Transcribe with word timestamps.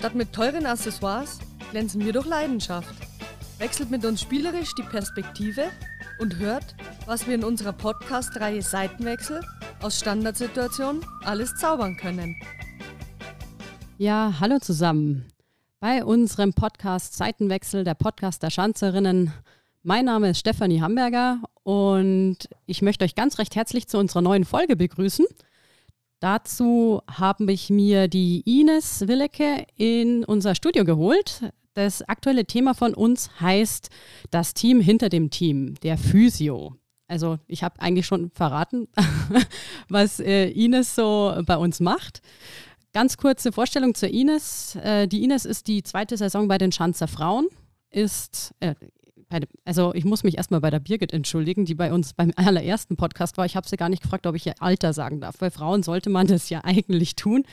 Statt 0.00 0.14
mit 0.14 0.32
teuren 0.32 0.64
Accessoires 0.64 1.40
glänzen 1.72 2.02
wir 2.02 2.14
durch 2.14 2.24
Leidenschaft. 2.24 2.94
Wechselt 3.58 3.90
mit 3.90 4.02
uns 4.06 4.22
spielerisch 4.22 4.74
die 4.74 4.82
Perspektive 4.82 5.64
und 6.18 6.38
hört, 6.38 6.74
was 7.04 7.26
wir 7.26 7.34
in 7.34 7.44
unserer 7.44 7.74
Podcast-Reihe 7.74 8.62
Seitenwechsel 8.62 9.42
aus 9.82 9.98
Standardsituationen 9.98 11.04
alles 11.22 11.54
zaubern 11.56 11.98
können. 11.98 12.34
Ja, 13.98 14.36
hallo 14.40 14.58
zusammen. 14.58 15.26
Bei 15.80 16.02
unserem 16.02 16.54
Podcast 16.54 17.14
Seitenwechsel, 17.18 17.84
der 17.84 17.92
Podcast 17.92 18.42
der 18.42 18.48
Schanzerinnen. 18.48 19.34
Mein 19.82 20.06
Name 20.06 20.30
ist 20.30 20.38
Stefanie 20.38 20.80
Hamburger 20.80 21.42
und 21.62 22.38
ich 22.64 22.80
möchte 22.80 23.04
euch 23.04 23.14
ganz 23.14 23.38
recht 23.38 23.54
herzlich 23.54 23.86
zu 23.86 23.98
unserer 23.98 24.22
neuen 24.22 24.46
Folge 24.46 24.76
begrüßen. 24.76 25.26
Dazu 26.20 27.00
habe 27.10 27.50
ich 27.50 27.70
mir 27.70 28.06
die 28.06 28.42
Ines 28.44 29.08
Willecke 29.08 29.66
in 29.76 30.22
unser 30.24 30.54
Studio 30.54 30.84
geholt. 30.84 31.50
Das 31.72 32.02
aktuelle 32.02 32.44
Thema 32.44 32.74
von 32.74 32.92
uns 32.92 33.40
heißt 33.40 33.88
das 34.30 34.52
Team 34.52 34.80
hinter 34.80 35.08
dem 35.08 35.30
Team, 35.30 35.76
der 35.82 35.96
Physio. 35.96 36.76
Also 37.08 37.38
ich 37.46 37.64
habe 37.64 37.80
eigentlich 37.80 38.04
schon 38.06 38.30
verraten, 38.32 38.86
was 39.88 40.20
äh, 40.20 40.48
Ines 40.50 40.94
so 40.94 41.34
bei 41.46 41.56
uns 41.56 41.80
macht. 41.80 42.20
Ganz 42.92 43.16
kurze 43.16 43.50
Vorstellung 43.50 43.94
zur 43.94 44.10
Ines. 44.10 44.76
Äh, 44.76 45.08
die 45.08 45.24
Ines 45.24 45.46
ist 45.46 45.68
die 45.68 45.82
zweite 45.82 46.18
Saison 46.18 46.48
bei 46.48 46.58
den 46.58 46.70
Schanzer 46.70 47.08
Frauen, 47.08 47.46
ist, 47.90 48.54
äh, 48.60 48.74
also 49.64 49.94
ich 49.94 50.04
muss 50.04 50.24
mich 50.24 50.36
erstmal 50.36 50.60
bei 50.60 50.70
der 50.70 50.80
Birgit 50.80 51.12
entschuldigen, 51.12 51.64
die 51.64 51.74
bei 51.74 51.92
uns 51.92 52.12
beim 52.12 52.32
allerersten 52.36 52.96
Podcast 52.96 53.36
war. 53.38 53.46
Ich 53.46 53.56
habe 53.56 53.68
sie 53.68 53.76
gar 53.76 53.88
nicht 53.88 54.02
gefragt, 54.02 54.26
ob 54.26 54.34
ich 54.34 54.46
ihr 54.46 54.54
Alter 54.60 54.92
sagen 54.92 55.20
darf. 55.20 55.38
Bei 55.38 55.50
Frauen 55.50 55.82
sollte 55.82 56.10
man 56.10 56.26
das 56.26 56.50
ja 56.50 56.64
eigentlich 56.64 57.16
tun. 57.16 57.44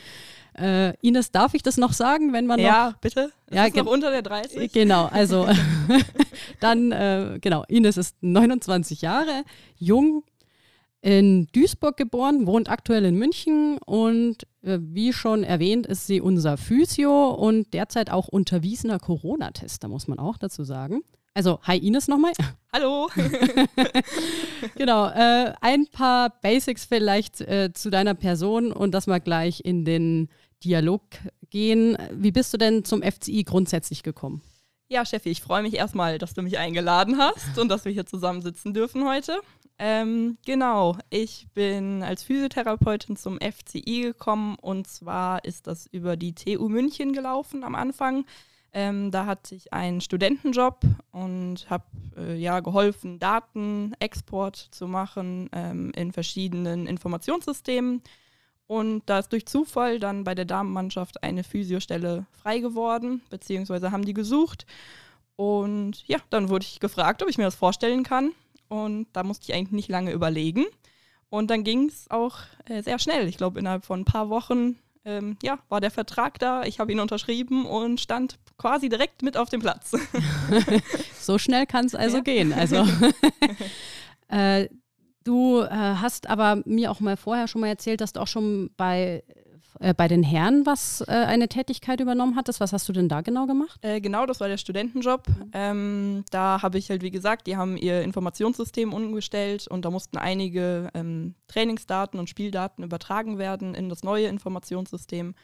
Äh, 0.58 0.96
Ines, 1.06 1.30
darf 1.30 1.54
ich 1.54 1.62
das 1.62 1.76
noch 1.76 1.92
sagen, 1.92 2.32
wenn 2.32 2.46
man 2.46 2.58
ja, 2.58 2.90
noch... 2.90 2.98
bitte. 2.98 3.30
Ja, 3.50 3.66
ist 3.66 3.76
noch 3.76 3.86
unter 3.86 4.10
der 4.10 4.22
30. 4.22 4.72
Genau, 4.72 5.06
also 5.06 5.46
dann, 6.60 6.90
äh, 6.90 7.38
genau, 7.40 7.64
Ines 7.68 7.96
ist 7.96 8.16
29 8.20 9.02
Jahre, 9.02 9.44
jung, 9.76 10.24
in 11.00 11.46
Duisburg 11.52 11.96
geboren, 11.96 12.46
wohnt 12.46 12.68
aktuell 12.68 13.04
in 13.04 13.14
München 13.14 13.78
und 13.78 14.42
äh, 14.62 14.78
wie 14.80 15.12
schon 15.12 15.44
erwähnt, 15.44 15.86
ist 15.86 16.08
sie 16.08 16.20
unser 16.20 16.56
Physio 16.56 17.30
und 17.30 17.72
derzeit 17.72 18.10
auch 18.10 18.26
unterwiesener 18.26 18.98
Corona-Tester, 18.98 19.86
muss 19.86 20.08
man 20.08 20.18
auch 20.18 20.38
dazu 20.38 20.64
sagen. 20.64 21.02
Also, 21.38 21.60
hi 21.62 21.78
Ines 21.78 22.08
nochmal. 22.08 22.32
Hallo. 22.72 23.08
genau, 24.74 25.06
äh, 25.06 25.52
ein 25.60 25.86
paar 25.86 26.30
Basics 26.30 26.84
vielleicht 26.84 27.40
äh, 27.42 27.72
zu 27.72 27.90
deiner 27.90 28.16
Person 28.16 28.72
und 28.72 28.90
dass 28.90 29.06
wir 29.06 29.20
gleich 29.20 29.60
in 29.64 29.84
den 29.84 30.30
Dialog 30.64 31.02
gehen. 31.48 31.96
Wie 32.10 32.32
bist 32.32 32.52
du 32.52 32.58
denn 32.58 32.84
zum 32.84 33.04
FCI 33.04 33.44
grundsätzlich 33.44 34.02
gekommen? 34.02 34.42
Ja, 34.88 35.06
Steffi, 35.06 35.28
ich 35.28 35.40
freue 35.40 35.62
mich 35.62 35.74
erstmal, 35.74 36.18
dass 36.18 36.34
du 36.34 36.42
mich 36.42 36.58
eingeladen 36.58 37.18
hast 37.18 37.56
und 37.56 37.68
dass 37.68 37.84
wir 37.84 37.92
hier 37.92 38.04
zusammensitzen 38.04 38.74
dürfen 38.74 39.08
heute. 39.08 39.40
Ähm, 39.78 40.38
genau, 40.44 40.98
ich 41.08 41.46
bin 41.54 42.02
als 42.02 42.24
Physiotherapeutin 42.24 43.14
zum 43.14 43.38
FCI 43.38 44.00
gekommen 44.00 44.56
und 44.60 44.88
zwar 44.88 45.44
ist 45.44 45.68
das 45.68 45.86
über 45.86 46.16
die 46.16 46.34
TU 46.34 46.68
München 46.68 47.12
gelaufen 47.12 47.62
am 47.62 47.76
Anfang. 47.76 48.24
Ähm, 48.72 49.10
da 49.10 49.26
hatte 49.26 49.54
ich 49.54 49.72
einen 49.72 50.00
Studentenjob 50.00 50.80
und 51.10 51.68
habe 51.70 51.84
äh, 52.16 52.36
ja 52.36 52.60
geholfen, 52.60 53.18
Datenexport 53.18 54.56
zu 54.56 54.86
machen 54.86 55.48
ähm, 55.52 55.90
in 55.96 56.12
verschiedenen 56.12 56.86
Informationssystemen. 56.86 58.02
Und 58.66 59.02
da 59.06 59.20
ist 59.20 59.32
durch 59.32 59.46
Zufall 59.46 59.98
dann 59.98 60.24
bei 60.24 60.34
der 60.34 60.44
Damenmannschaft 60.44 61.22
eine 61.22 61.42
Physiostelle 61.42 62.26
frei 62.32 62.58
geworden, 62.58 63.22
beziehungsweise 63.30 63.90
haben 63.90 64.04
die 64.04 64.12
gesucht. 64.12 64.66
Und 65.36 66.06
ja, 66.06 66.18
dann 66.28 66.50
wurde 66.50 66.66
ich 66.66 66.78
gefragt, 66.78 67.22
ob 67.22 67.30
ich 67.30 67.38
mir 67.38 67.44
das 67.44 67.54
vorstellen 67.54 68.02
kann. 68.02 68.32
Und 68.68 69.06
da 69.14 69.22
musste 69.22 69.44
ich 69.50 69.54
eigentlich 69.54 69.72
nicht 69.72 69.88
lange 69.88 70.12
überlegen. 70.12 70.66
Und 71.30 71.50
dann 71.50 71.64
ging 71.64 71.86
es 71.86 72.10
auch 72.10 72.40
äh, 72.66 72.82
sehr 72.82 72.98
schnell. 72.98 73.26
Ich 73.28 73.38
glaube, 73.38 73.58
innerhalb 73.58 73.86
von 73.86 74.00
ein 74.00 74.04
paar 74.04 74.28
Wochen 74.28 74.76
ähm, 75.06 75.38
ja, 75.42 75.58
war 75.70 75.80
der 75.80 75.90
Vertrag 75.90 76.38
da. 76.38 76.64
Ich 76.64 76.78
habe 76.80 76.92
ihn 76.92 77.00
unterschrieben 77.00 77.64
und 77.64 78.00
stand 78.00 78.38
quasi 78.58 78.88
direkt 78.88 79.22
mit 79.22 79.36
auf 79.36 79.48
dem 79.48 79.60
Platz. 79.60 79.92
so 81.20 81.38
schnell 81.38 81.64
kann 81.66 81.86
es 81.86 81.94
also 81.94 82.18
ja. 82.18 82.22
gehen. 82.22 82.52
Also 82.52 82.86
äh, 84.28 84.68
Du 85.28 85.60
äh, 85.60 85.68
hast 85.68 86.30
aber 86.30 86.62
mir 86.64 86.90
auch 86.90 87.00
mal 87.00 87.18
vorher 87.18 87.48
schon 87.48 87.60
mal 87.60 87.66
erzählt, 87.66 88.00
dass 88.00 88.14
du 88.14 88.20
auch 88.20 88.26
schon 88.26 88.70
bei, 88.78 89.22
äh, 89.78 89.92
bei 89.92 90.08
den 90.08 90.22
Herren 90.22 90.64
was 90.64 91.02
äh, 91.02 91.10
eine 91.10 91.48
Tätigkeit 91.48 92.00
übernommen 92.00 92.34
hattest. 92.34 92.60
Was 92.60 92.72
hast 92.72 92.88
du 92.88 92.94
denn 92.94 93.10
da 93.10 93.20
genau 93.20 93.44
gemacht? 93.44 93.78
Äh, 93.84 94.00
genau, 94.00 94.24
das 94.24 94.40
war 94.40 94.48
der 94.48 94.56
Studentenjob. 94.56 95.28
Mhm. 95.28 95.50
Ähm, 95.52 96.24
da 96.30 96.62
habe 96.62 96.78
ich 96.78 96.88
halt, 96.88 97.02
wie 97.02 97.10
gesagt, 97.10 97.46
die 97.46 97.58
haben 97.58 97.76
ihr 97.76 98.00
Informationssystem 98.04 98.94
umgestellt 98.94 99.68
und 99.68 99.84
da 99.84 99.90
mussten 99.90 100.16
einige 100.16 100.88
ähm, 100.94 101.34
Trainingsdaten 101.46 102.18
und 102.18 102.30
Spieldaten 102.30 102.82
übertragen 102.82 103.36
werden 103.36 103.74
in 103.74 103.90
das 103.90 104.02
neue 104.02 104.28
Informationssystem. 104.28 105.34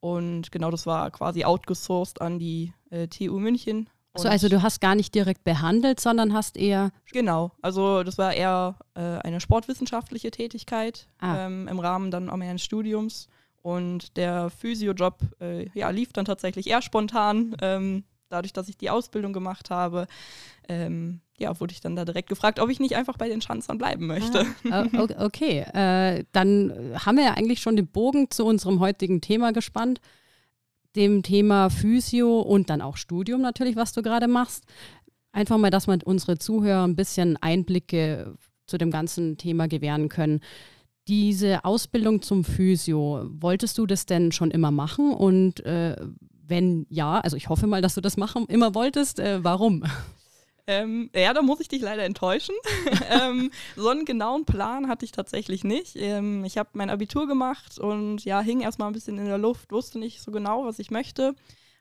Und 0.00 0.52
genau 0.52 0.70
das 0.70 0.86
war 0.86 1.10
quasi 1.10 1.44
outgesourced 1.44 2.20
an 2.20 2.38
die 2.38 2.72
äh, 2.90 3.08
TU 3.08 3.38
München 3.38 3.88
so, 4.18 4.28
also 4.28 4.48
du 4.48 4.62
hast 4.62 4.80
gar 4.80 4.94
nicht 4.94 5.14
direkt 5.14 5.44
behandelt, 5.44 6.00
sondern 6.00 6.32
hast 6.32 6.56
eher. 6.56 6.90
Genau, 7.12 7.52
also 7.62 8.02
das 8.02 8.18
war 8.18 8.34
eher 8.34 8.76
äh, 8.94 9.00
eine 9.00 9.40
sportwissenschaftliche 9.40 10.30
Tätigkeit 10.30 11.08
ah. 11.18 11.46
ähm, 11.46 11.68
im 11.68 11.78
Rahmen 11.78 12.10
dann 12.10 12.30
auch 12.30 12.36
meines 12.36 12.62
Studiums. 12.62 13.28
Und 13.62 14.16
der 14.16 14.48
Physiojob 14.50 15.18
äh, 15.40 15.68
ja, 15.74 15.90
lief 15.90 16.12
dann 16.12 16.24
tatsächlich 16.24 16.68
eher 16.68 16.82
spontan. 16.82 17.56
Ähm, 17.60 18.04
dadurch, 18.28 18.52
dass 18.52 18.68
ich 18.68 18.76
die 18.76 18.90
Ausbildung 18.90 19.32
gemacht 19.32 19.70
habe, 19.70 20.06
ähm, 20.68 21.20
ja, 21.38 21.58
wurde 21.60 21.72
ich 21.72 21.80
dann 21.80 21.96
da 21.96 22.04
direkt 22.04 22.28
gefragt, 22.28 22.60
ob 22.60 22.70
ich 22.70 22.80
nicht 22.80 22.96
einfach 22.96 23.16
bei 23.16 23.28
den 23.28 23.40
Schanzern 23.40 23.78
bleiben 23.78 24.06
möchte. 24.06 24.46
Ah, 24.70 24.86
okay, 25.18 25.60
äh, 25.74 26.24
dann 26.32 26.72
haben 27.04 27.16
wir 27.16 27.24
ja 27.24 27.34
eigentlich 27.34 27.60
schon 27.60 27.76
den 27.76 27.86
Bogen 27.86 28.30
zu 28.30 28.44
unserem 28.44 28.80
heutigen 28.80 29.20
Thema 29.20 29.52
gespannt 29.52 30.00
dem 30.96 31.22
Thema 31.22 31.70
Physio 31.70 32.40
und 32.40 32.70
dann 32.70 32.80
auch 32.80 32.96
Studium 32.96 33.42
natürlich, 33.42 33.76
was 33.76 33.92
du 33.92 34.02
gerade 34.02 34.26
machst. 34.26 34.64
Einfach 35.30 35.58
mal, 35.58 35.70
dass 35.70 35.86
wir 35.86 35.98
unsere 36.04 36.38
Zuhörer 36.38 36.84
ein 36.84 36.96
bisschen 36.96 37.36
Einblicke 37.36 38.34
zu 38.66 38.78
dem 38.78 38.90
ganzen 38.90 39.36
Thema 39.36 39.68
gewähren 39.68 40.08
können. 40.08 40.40
Diese 41.06 41.64
Ausbildung 41.64 42.22
zum 42.22 42.42
Physio, 42.42 43.26
wolltest 43.28 43.78
du 43.78 43.86
das 43.86 44.06
denn 44.06 44.32
schon 44.32 44.50
immer 44.50 44.70
machen? 44.70 45.12
Und 45.12 45.64
äh, 45.64 45.96
wenn 46.48 46.86
ja, 46.88 47.20
also 47.20 47.36
ich 47.36 47.48
hoffe 47.48 47.66
mal, 47.66 47.82
dass 47.82 47.94
du 47.94 48.00
das 48.00 48.16
machen 48.16 48.46
immer 48.48 48.74
wolltest, 48.74 49.20
äh, 49.20 49.44
warum? 49.44 49.84
Ähm, 50.68 51.10
ja, 51.14 51.32
da 51.32 51.42
muss 51.42 51.60
ich 51.60 51.68
dich 51.68 51.80
leider 51.80 52.04
enttäuschen. 52.04 52.54
ähm, 53.10 53.50
so 53.76 53.88
einen 53.88 54.04
genauen 54.04 54.44
Plan 54.44 54.88
hatte 54.88 55.04
ich 55.04 55.12
tatsächlich 55.12 55.62
nicht. 55.62 55.94
Ähm, 55.96 56.44
ich 56.44 56.58
habe 56.58 56.70
mein 56.72 56.90
Abitur 56.90 57.28
gemacht 57.28 57.78
und 57.78 58.24
ja, 58.24 58.40
hing 58.40 58.60
erstmal 58.60 58.88
ein 58.88 58.92
bisschen 58.92 59.18
in 59.18 59.26
der 59.26 59.38
Luft, 59.38 59.70
wusste 59.70 59.98
nicht 59.98 60.20
so 60.20 60.32
genau, 60.32 60.64
was 60.64 60.78
ich 60.78 60.90
möchte. 60.90 61.34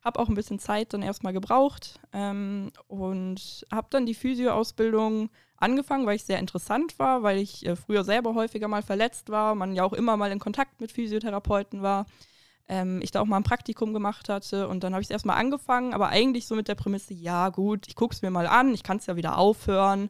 Habe 0.03 0.19
auch 0.19 0.29
ein 0.29 0.35
bisschen 0.35 0.59
Zeit 0.59 0.93
dann 0.93 1.01
erstmal 1.01 1.33
gebraucht 1.33 1.99
ähm, 2.13 2.71
und 2.87 3.65
habe 3.71 3.87
dann 3.89 4.05
die 4.05 4.13
Physio-Ausbildung 4.13 5.31
angefangen, 5.57 6.05
weil 6.05 6.17
ich 6.17 6.25
sehr 6.25 6.37
interessant 6.37 6.99
war, 6.99 7.23
weil 7.23 7.39
ich 7.39 7.65
äh, 7.65 7.75
früher 7.75 8.03
selber 8.03 8.35
häufiger 8.35 8.67
mal 8.67 8.83
verletzt 8.83 9.29
war, 9.29 9.55
man 9.55 9.73
ja 9.73 9.83
auch 9.83 9.93
immer 9.93 10.15
mal 10.15 10.31
in 10.31 10.37
Kontakt 10.37 10.79
mit 10.79 10.91
Physiotherapeuten 10.91 11.81
war 11.81 12.05
ähm, 12.67 12.99
ich 13.01 13.11
da 13.11 13.21
auch 13.21 13.25
mal 13.25 13.37
ein 13.37 13.43
Praktikum 13.43 13.93
gemacht 13.93 14.29
hatte. 14.29 14.67
Und 14.67 14.83
dann 14.83 14.93
habe 14.93 15.01
ich 15.01 15.07
es 15.07 15.11
erstmal 15.11 15.37
angefangen, 15.37 15.93
aber 15.93 16.09
eigentlich 16.09 16.47
so 16.47 16.55
mit 16.55 16.67
der 16.67 16.75
Prämisse, 16.75 17.13
ja 17.13 17.49
gut, 17.49 17.87
ich 17.87 17.95
gucke 17.95 18.15
es 18.15 18.21
mir 18.21 18.31
mal 18.31 18.47
an, 18.47 18.73
ich 18.73 18.83
kann 18.83 18.97
es 18.97 19.05
ja 19.05 19.15
wieder 19.15 19.37
aufhören. 19.37 20.09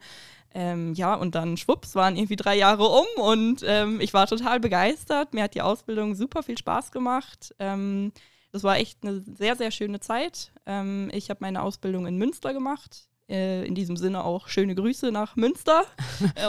Ähm, 0.54 0.94
ja, 0.94 1.16
und 1.16 1.36
dann 1.36 1.58
schwupps, 1.58 1.96
waren 1.96 2.16
irgendwie 2.16 2.38
drei 2.38 2.56
Jahre 2.56 2.88
um 2.88 3.06
und 3.22 3.62
ähm, 3.66 4.00
ich 4.00 4.14
war 4.14 4.26
total 4.26 4.62
begeistert. 4.62 5.34
Mir 5.34 5.44
hat 5.44 5.54
die 5.54 5.62
Ausbildung 5.62 6.16
super 6.16 6.44
viel 6.44 6.58
Spaß 6.58 6.94
gemacht. 6.94 7.54
Ähm, 7.60 8.14
das 8.54 8.64
war 8.64 8.78
echt 8.78 9.00
eine 9.04 9.22
sehr, 9.38 9.58
sehr 9.58 9.70
schöne 9.70 10.00
Zeit. 10.00 10.54
Ähm, 10.66 11.12
ich 11.14 11.30
habe 11.30 11.40
meine 11.42 11.62
Ausbildung 11.62 12.08
in 12.08 12.16
Münster 12.16 12.54
gemacht. 12.54 13.10
Äh, 13.28 13.66
in 13.66 13.76
diesem 13.76 13.98
Sinne 13.98 14.24
auch 14.24 14.48
schöne 14.48 14.76
Grüße 14.76 15.12
nach 15.12 15.36
Münster. 15.36 15.84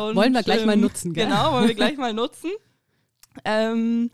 Und, 0.01 0.15
wollen 0.15 0.35
wir 0.35 0.45
gleich 0.45 0.65
mal 0.65 0.75
ähm, 0.75 0.83
nutzen, 0.83 1.13
gell? 1.13 1.27
Genau, 1.27 1.55
wollen 1.55 1.67
wir 1.67 1.75
gleich 1.75 1.97
mal 1.97 2.13
nutzen. 2.13 2.53
Ähm, 3.45 4.11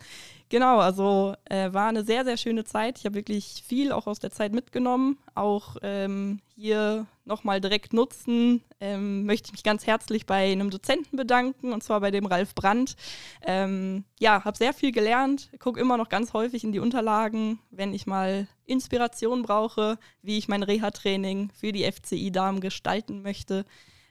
Genau, 0.52 0.81
also 0.81 1.34
äh, 1.46 1.72
war 1.72 1.88
eine 1.88 2.04
sehr, 2.04 2.26
sehr 2.26 2.37
schöne 2.37 2.64
Zeit. 2.64 2.99
Ich 2.99 3.06
habe 3.06 3.14
wirklich 3.14 3.64
viel 3.66 3.90
auch 3.90 4.06
aus 4.06 4.19
der 4.19 4.31
Zeit 4.31 4.52
mitgenommen. 4.52 5.16
Auch 5.34 5.78
ähm, 5.81 6.43
hier 6.54 7.06
nochmal 7.25 7.62
direkt 7.62 7.94
nutzen, 7.94 8.62
ähm, 8.78 9.25
möchte 9.25 9.46
ich 9.46 9.52
mich 9.52 9.62
ganz 9.62 9.87
herzlich 9.87 10.26
bei 10.26 10.52
einem 10.52 10.69
Dozenten 10.69 11.16
bedanken, 11.16 11.72
und 11.72 11.82
zwar 11.82 12.00
bei 12.00 12.10
dem 12.10 12.26
Ralf 12.26 12.54
Brandt. 12.54 12.96
Ähm, 13.40 14.04
ja, 14.20 14.44
habe 14.44 14.58
sehr 14.58 14.75
viel 14.75 14.93
gelernt, 14.93 15.49
gucke 15.58 15.81
immer 15.81 15.96
noch 15.96 16.10
ganz 16.10 16.34
häufig 16.34 16.64
in 16.64 16.72
die 16.72 16.81
Unterlagen, 16.81 17.58
wenn 17.70 17.94
ich 17.94 18.06
mal 18.06 18.46
Inspiration 18.66 19.40
brauche, 19.40 19.98
wie 20.20 20.37
ich 20.37 20.48
mein 20.48 20.62
Reha-Training 20.62 21.48
für 21.58 21.72
die 21.72 21.90
FCI-Damen 21.90 22.60
gestalten 22.60 23.22
möchte. 23.22 23.64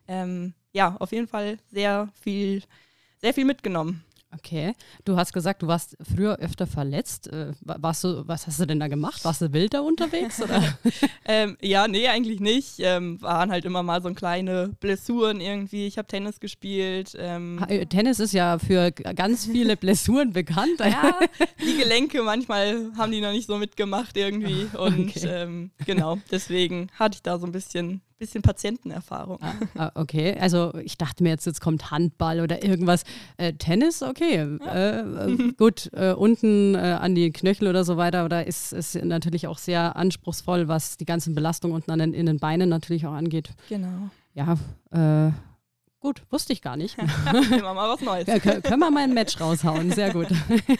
Ähm, 0.07 0.55
ja, 0.73 0.95
auf 0.97 1.11
jeden 1.11 1.27
Fall 1.27 1.59
sehr 1.67 2.09
viel, 2.19 2.63
sehr 3.19 3.35
viel 3.35 3.45
mitgenommen. 3.45 4.03
Okay. 4.33 4.74
Du 5.04 5.18
hast 5.18 5.33
gesagt, 5.33 5.62
du 5.62 5.68
warst 5.68 5.98
früher 6.01 6.38
öfter 6.38 6.66
verletzt. 6.66 7.28
Äh, 7.28 7.51
warst 7.62 8.04
du, 8.04 8.28
was 8.28 8.48
hast 8.48 8.60
du 8.60 8.66
denn 8.66 8.80
da 8.80 8.88
gemacht? 8.88 9.24
Warst 9.25 9.42
du 9.42 9.51
wild 9.51 9.74
da 9.74 9.81
unterwegs? 9.81 10.42
ähm, 11.25 11.57
ja, 11.62 11.88
nee, 11.88 12.07
eigentlich 12.07 12.39
nicht. 12.39 12.75
Ähm, 12.80 13.22
waren 13.22 13.51
halt 13.51 13.66
immer 13.66 13.83
mal 13.83 14.01
so 14.01 14.12
kleine 14.13 14.69
Blessuren 14.80 15.42
irgendwie. 15.42 15.88
Ich 15.88 15.98
habe 15.98 16.07
Tennis 16.07 16.39
gespielt. 16.39 17.16
Ähm. 17.19 17.63
Äh, 17.68 17.86
Tennis 17.86 18.19
ist 18.19 18.33
ja 18.33 18.57
für 18.57 18.92
ganz 18.92 19.45
viele 19.45 19.75
Blessuren 19.75 20.31
bekannt. 20.31 20.80
ja, 20.80 21.19
die 21.60 21.78
Gelenke 21.78 22.24
manchmal 22.24 22.92
haben 22.98 23.12
die 23.12 23.22
noch 23.22 23.31
nicht 23.31 23.48
so 23.48 23.57
mitgemacht 23.57 24.16
irgendwie. 24.16 24.68
Und 24.78 25.10
okay. 25.10 25.28
Ähm, 25.28 25.72
genau, 25.86 26.19
deswegen 26.30 26.88
hatte 26.98 27.16
ich 27.16 27.24
da 27.24 27.38
so 27.38 27.45
ein 27.45 27.51
bisschen 27.51 28.01
bisschen 28.21 28.44
Patientenerfahrung. 28.44 29.39
Ah, 29.41 29.53
ah, 29.75 29.91
okay, 29.95 30.38
also 30.39 30.73
ich 30.83 30.97
dachte 30.97 31.23
mir 31.23 31.29
jetzt, 31.29 31.45
jetzt 31.45 31.59
kommt 31.59 31.89
Handball 31.89 32.39
oder 32.39 32.63
irgendwas. 32.63 33.03
Äh, 33.38 33.53
Tennis, 33.53 34.03
okay. 34.03 34.57
Ja. 34.63 34.73
Äh, 34.73 35.00
äh, 35.00 35.53
gut, 35.57 35.89
äh, 35.94 36.13
unten 36.13 36.75
äh, 36.75 36.77
an 36.77 37.15
die 37.15 37.31
Knöchel 37.31 37.68
oder 37.68 37.83
so 37.83 37.97
weiter, 37.97 38.23
oder 38.23 38.45
ist 38.45 38.73
es 38.73 38.94
natürlich 38.94 39.47
auch 39.47 39.57
sehr 39.57 39.95
anspruchsvoll, 39.95 40.68
was 40.68 40.97
die 40.97 41.06
ganzen 41.06 41.33
Belastungen 41.33 41.75
unten 41.75 41.89
an 41.89 42.00
den, 42.00 42.13
in 42.13 42.27
den 42.27 42.38
Beinen 42.38 42.69
natürlich 42.69 43.07
auch 43.07 43.13
angeht. 43.13 43.50
Genau. 43.69 44.12
Ja, 44.35 44.56
äh, 44.91 45.31
Gut, 46.00 46.23
wusste 46.31 46.51
ich 46.51 46.63
gar 46.63 46.77
nicht. 46.77 46.97
Nehmen 47.31 47.62
wir 47.62 47.73
mal 47.75 47.89
was 47.94 48.01
Neues. 48.01 48.25
Ja, 48.25 48.39
können 48.39 48.79
wir 48.79 48.89
mal 48.89 49.03
ein 49.03 49.13
Match 49.13 49.39
raushauen, 49.39 49.91
sehr 49.91 50.12
gut. 50.12 50.27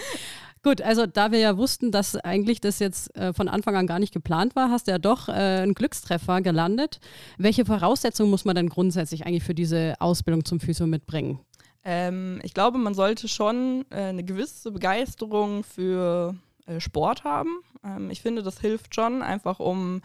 Gut, 0.64 0.82
also 0.82 1.08
da 1.08 1.32
wir 1.32 1.40
ja 1.40 1.58
wussten, 1.58 1.92
dass 1.92 2.16
eigentlich 2.16 2.62
das 2.62 2.78
jetzt 2.78 3.16
äh, 3.16 3.34
von 3.34 3.48
Anfang 3.48 3.76
an 3.76 3.88
gar 3.88 3.98
nicht 3.98 4.14
geplant 4.14 4.56
war, 4.56 4.70
hast 4.70 4.88
du 4.88 4.92
ja 4.92 5.00
doch 5.00 5.28
äh, 5.28 5.32
einen 5.32 5.74
Glückstreffer 5.74 6.42
gelandet. 6.42 7.00
Welche 7.40 7.66
Voraussetzungen 7.66 8.30
muss 8.30 8.46
man 8.46 8.56
denn 8.56 8.70
grundsätzlich 8.70 9.26
eigentlich 9.26 9.44
für 9.44 9.56
diese 9.56 9.96
Ausbildung 10.00 10.46
zum 10.46 10.60
Physio 10.60 10.86
mitbringen? 10.86 11.40
Ähm, 11.84 12.40
ich 12.44 12.54
glaube, 12.54 12.78
man 12.78 12.94
sollte 12.94 13.28
schon 13.28 13.86
äh, 13.90 13.96
eine 13.96 14.24
gewisse 14.24 14.72
Begeisterung 14.72 15.64
für 15.64 16.36
äh, 16.68 16.80
Sport 16.80 17.24
haben. 17.24 17.50
Ähm, 17.84 18.12
ich 18.12 18.22
finde, 18.22 18.44
das 18.44 18.60
hilft 18.60 18.94
schon, 18.94 19.24
einfach 19.24 19.60
um 19.60 20.02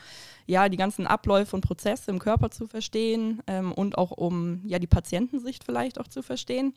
ja 0.47 0.71
die 0.71 0.79
ganzen 0.79 1.07
Abläufe 1.07 1.55
und 1.55 1.63
Prozesse 1.63 2.11
im 2.11 2.19
Körper 2.19 2.51
zu 2.51 2.67
verstehen 2.67 3.43
ähm, 3.47 3.73
und 3.73 3.99
auch 3.99 4.11
um 4.11 4.63
ja 4.65 4.79
die 4.79 4.87
Patientensicht 4.87 5.65
vielleicht 5.65 6.01
auch 6.01 6.09
zu 6.09 6.23
verstehen. 6.23 6.73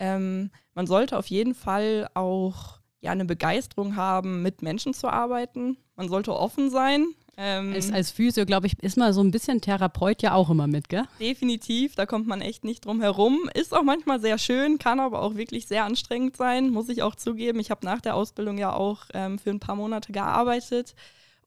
Ähm, 0.00 0.50
man 0.74 0.88
sollte 0.88 1.16
auf 1.16 1.28
jeden 1.28 1.54
Fall 1.54 2.08
auch 2.14 2.81
ja 3.02 3.10
eine 3.10 3.26
Begeisterung 3.26 3.96
haben, 3.96 4.42
mit 4.42 4.62
Menschen 4.62 4.94
zu 4.94 5.08
arbeiten. 5.08 5.76
Man 5.96 6.08
sollte 6.08 6.34
offen 6.34 6.70
sein. 6.70 7.08
Ähm, 7.36 7.72
als, 7.72 7.90
als 7.90 8.10
Physio, 8.10 8.46
glaube 8.46 8.66
ich, 8.66 8.78
ist 8.80 8.96
man 8.96 9.12
so 9.12 9.22
ein 9.22 9.30
bisschen 9.30 9.60
Therapeut 9.60 10.22
ja 10.22 10.34
auch 10.34 10.50
immer 10.50 10.66
mit, 10.66 10.88
gell? 10.88 11.04
Definitiv, 11.18 11.94
da 11.94 12.06
kommt 12.06 12.26
man 12.26 12.40
echt 12.40 12.64
nicht 12.64 12.84
drum 12.84 13.00
herum. 13.00 13.50
Ist 13.54 13.74
auch 13.74 13.82
manchmal 13.82 14.20
sehr 14.20 14.38
schön, 14.38 14.78
kann 14.78 15.00
aber 15.00 15.22
auch 15.22 15.34
wirklich 15.34 15.66
sehr 15.66 15.84
anstrengend 15.84 16.36
sein, 16.36 16.70
muss 16.70 16.88
ich 16.88 17.02
auch 17.02 17.14
zugeben. 17.14 17.58
Ich 17.58 17.70
habe 17.70 17.84
nach 17.84 18.00
der 18.00 18.14
Ausbildung 18.14 18.58
ja 18.58 18.72
auch 18.72 19.04
ähm, 19.14 19.38
für 19.38 19.50
ein 19.50 19.60
paar 19.60 19.76
Monate 19.76 20.12
gearbeitet 20.12 20.94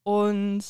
und 0.04 0.64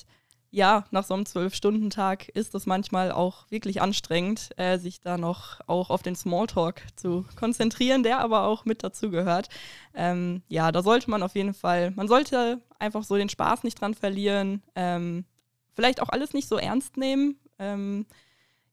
ja, 0.56 0.86
nach 0.90 1.04
so 1.04 1.14
einem 1.14 1.26
Zwölf-Stunden-Tag 1.26 2.30
ist 2.30 2.56
das 2.56 2.66
manchmal 2.66 3.12
auch 3.12 3.52
wirklich 3.52 3.82
anstrengend, 3.82 4.52
äh, 4.56 4.78
sich 4.78 5.02
da 5.02 5.18
noch 5.18 5.60
auch 5.68 5.90
auf 5.90 6.02
den 6.02 6.16
Smalltalk 6.16 6.82
zu 6.96 7.26
konzentrieren, 7.36 8.04
der 8.04 8.20
aber 8.20 8.44
auch 8.44 8.64
mit 8.64 8.82
dazu 8.82 9.12
gehört. 9.12 9.50
Ähm, 9.94 10.44
ja, 10.48 10.72
da 10.72 10.82
sollte 10.82 11.12
man 11.12 11.24
auf 11.24 11.36
jeden 11.36 11.54
Fall, 11.54 11.92
man 11.92 12.08
sollte 12.08 12.62
einfach 12.80 13.04
so 13.04 13.18
den 13.18 13.28
Spaß 13.28 13.66
nicht 13.66 13.82
dran 13.82 13.96
verlieren, 13.96 14.64
ähm, 14.76 15.26
vielleicht 15.74 16.02
auch 16.02 16.08
alles 16.08 16.32
nicht 16.32 16.48
so 16.48 16.56
ernst 16.56 16.96
nehmen. 16.96 17.38
Ähm, 17.60 18.06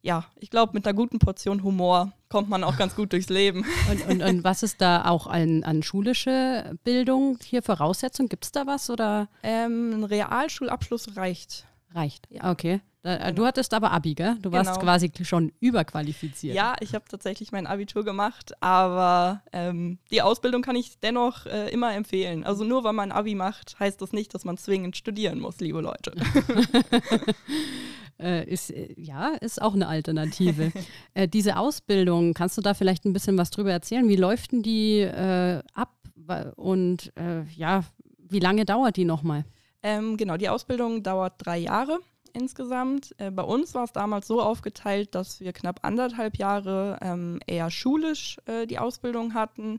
ja, 0.02 0.26
ich 0.38 0.50
glaube, 0.50 0.74
mit 0.74 0.86
einer 0.86 0.94
guten 0.94 1.18
Portion 1.18 1.64
Humor 1.64 2.12
kommt 2.28 2.48
man 2.48 2.62
auch 2.62 2.76
ganz 2.76 2.94
gut 2.94 3.12
durchs 3.12 3.28
Leben. 3.28 3.64
Und, 3.90 4.06
und, 4.08 4.22
und 4.22 4.44
was 4.44 4.62
ist 4.62 4.80
da 4.80 5.06
auch 5.06 5.26
an, 5.26 5.64
an 5.64 5.82
schulische 5.82 6.78
Bildung 6.84 7.38
hier 7.42 7.62
Voraussetzung? 7.62 8.28
Gibt 8.28 8.44
es 8.44 8.52
da 8.52 8.68
was? 8.68 8.88
Oder? 8.88 9.28
Ähm, 9.42 9.92
ein 9.92 10.04
Realschulabschluss 10.04 11.16
reicht. 11.16 11.66
Reicht. 11.94 12.26
Ja. 12.30 12.50
Okay. 12.50 12.80
Äh, 13.04 13.18
genau. 13.18 13.30
Du 13.32 13.46
hattest 13.46 13.74
aber 13.74 13.90
Abi, 13.90 14.14
gell? 14.14 14.36
Du 14.40 14.52
warst 14.52 14.72
genau. 14.72 14.84
quasi 14.84 15.10
schon 15.22 15.52
überqualifiziert. 15.60 16.54
Ja, 16.54 16.76
ich 16.80 16.94
habe 16.94 17.04
tatsächlich 17.08 17.50
mein 17.50 17.66
Abitur 17.66 18.04
gemacht, 18.04 18.52
aber 18.62 19.42
ähm, 19.52 19.98
die 20.10 20.22
Ausbildung 20.22 20.62
kann 20.62 20.76
ich 20.76 21.00
dennoch 21.00 21.46
äh, 21.46 21.68
immer 21.70 21.94
empfehlen. 21.94 22.44
Also 22.44 22.64
nur 22.64 22.84
weil 22.84 22.92
man 22.92 23.10
Abi 23.10 23.34
macht, 23.34 23.78
heißt 23.80 24.00
das 24.00 24.12
nicht, 24.12 24.34
dass 24.34 24.44
man 24.44 24.56
zwingend 24.56 24.96
studieren 24.96 25.40
muss, 25.40 25.58
liebe 25.58 25.80
Leute. 25.80 26.12
äh, 28.20 28.48
ist, 28.48 28.70
äh, 28.70 28.94
ja, 28.96 29.30
ist 29.40 29.60
auch 29.60 29.74
eine 29.74 29.88
Alternative. 29.88 30.70
äh, 31.14 31.26
diese 31.26 31.56
Ausbildung, 31.56 32.34
kannst 32.34 32.56
du 32.56 32.60
da 32.62 32.72
vielleicht 32.72 33.04
ein 33.04 33.12
bisschen 33.12 33.36
was 33.36 33.50
drüber 33.50 33.72
erzählen? 33.72 34.08
Wie 34.08 34.16
läuft 34.16 34.52
denn 34.52 34.62
die 34.62 35.00
äh, 35.00 35.60
ab 35.74 35.90
und 36.54 37.12
ja, 37.56 37.82
wie 38.16 38.38
lange 38.38 38.64
dauert 38.64 38.96
die 38.96 39.04
nochmal? 39.04 39.44
Ähm, 39.82 40.16
genau, 40.16 40.36
die 40.36 40.48
Ausbildung 40.48 41.02
dauert 41.02 41.34
drei 41.38 41.58
Jahre 41.58 42.00
insgesamt. 42.32 43.14
Äh, 43.18 43.30
bei 43.30 43.42
uns 43.42 43.74
war 43.74 43.84
es 43.84 43.92
damals 43.92 44.26
so 44.26 44.40
aufgeteilt, 44.40 45.14
dass 45.14 45.40
wir 45.40 45.52
knapp 45.52 45.80
anderthalb 45.82 46.38
Jahre 46.38 46.98
ähm, 47.02 47.40
eher 47.46 47.70
schulisch 47.70 48.38
äh, 48.46 48.66
die 48.66 48.78
Ausbildung 48.78 49.34
hatten. 49.34 49.78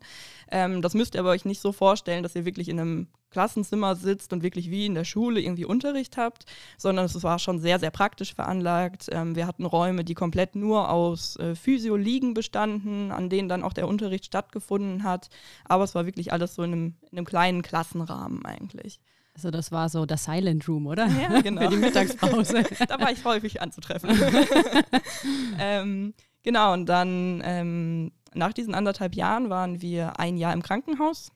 Ähm, 0.52 0.82
das 0.82 0.94
müsst 0.94 1.16
ihr 1.16 1.22
aber 1.22 1.32
euch 1.32 1.46
nicht 1.46 1.62
so 1.62 1.72
vorstellen, 1.72 2.24
dass 2.24 2.36
ihr 2.36 2.46
wirklich 2.46 2.70
in 2.70 2.80
einem 2.80 3.08
Klassenzimmer 3.32 3.96
sitzt 3.96 4.32
und 4.32 4.44
wirklich 4.44 4.70
wie 4.70 4.86
in 4.86 4.94
der 4.94 5.06
Schule 5.06 5.42
irgendwie 5.42 5.66
Unterricht 5.66 6.18
habt, 6.18 6.46
sondern 6.78 7.06
es 7.06 7.24
war 7.24 7.40
schon 7.40 7.60
sehr, 7.60 7.80
sehr 7.80 7.90
praktisch 7.90 8.36
veranlagt. 8.36 9.08
Ähm, 9.12 9.36
wir 9.36 9.48
hatten 9.48 9.66
Räume, 9.66 10.04
die 10.04 10.14
komplett 10.14 10.56
nur 10.56 10.90
aus 10.90 11.36
äh, 11.38 11.56
Physio-Liegen 11.56 12.36
bestanden, 12.36 13.12
an 13.12 13.30
denen 13.30 13.50
dann 13.50 13.64
auch 13.64 13.74
der 13.74 13.88
Unterricht 13.88 14.26
stattgefunden 14.26 15.04
hat. 15.04 15.30
Aber 15.66 15.84
es 15.84 15.96
war 15.96 16.06
wirklich 16.06 16.32
alles 16.32 16.54
so 16.54 16.62
in 16.62 16.74
einem, 16.74 16.96
in 17.10 17.18
einem 17.18 17.26
kleinen 17.26 17.64
Klassenrahmen 17.64 18.46
eigentlich. 18.46 19.00
Also 19.36 19.50
das 19.50 19.72
war 19.72 19.90
so 19.90 20.06
der 20.06 20.18
Silent 20.18 20.68
Room, 20.68 20.88
oder? 20.88 21.08
Ja, 21.08 21.42
genau. 21.42 21.62
Für 21.62 21.70
die 21.70 21.78
Mittagspause. 21.78 22.64
da 22.88 23.00
war 23.00 23.12
ich 23.12 23.24
häufig 23.26 23.62
anzutreffen. 23.62 24.10
ähm, 25.60 26.14
genau, 26.44 26.74
und 26.74 26.86
dann 26.88 27.42
ähm, 27.44 28.12
nach 28.34 28.54
diesen 28.54 28.76
anderthalb 28.76 29.16
Jahren 29.16 29.50
waren 29.50 29.82
wir 29.82 30.20
ein 30.20 30.38
Jahr 30.38 30.54
im 30.54 30.62
Krankenhaus. 30.62 31.32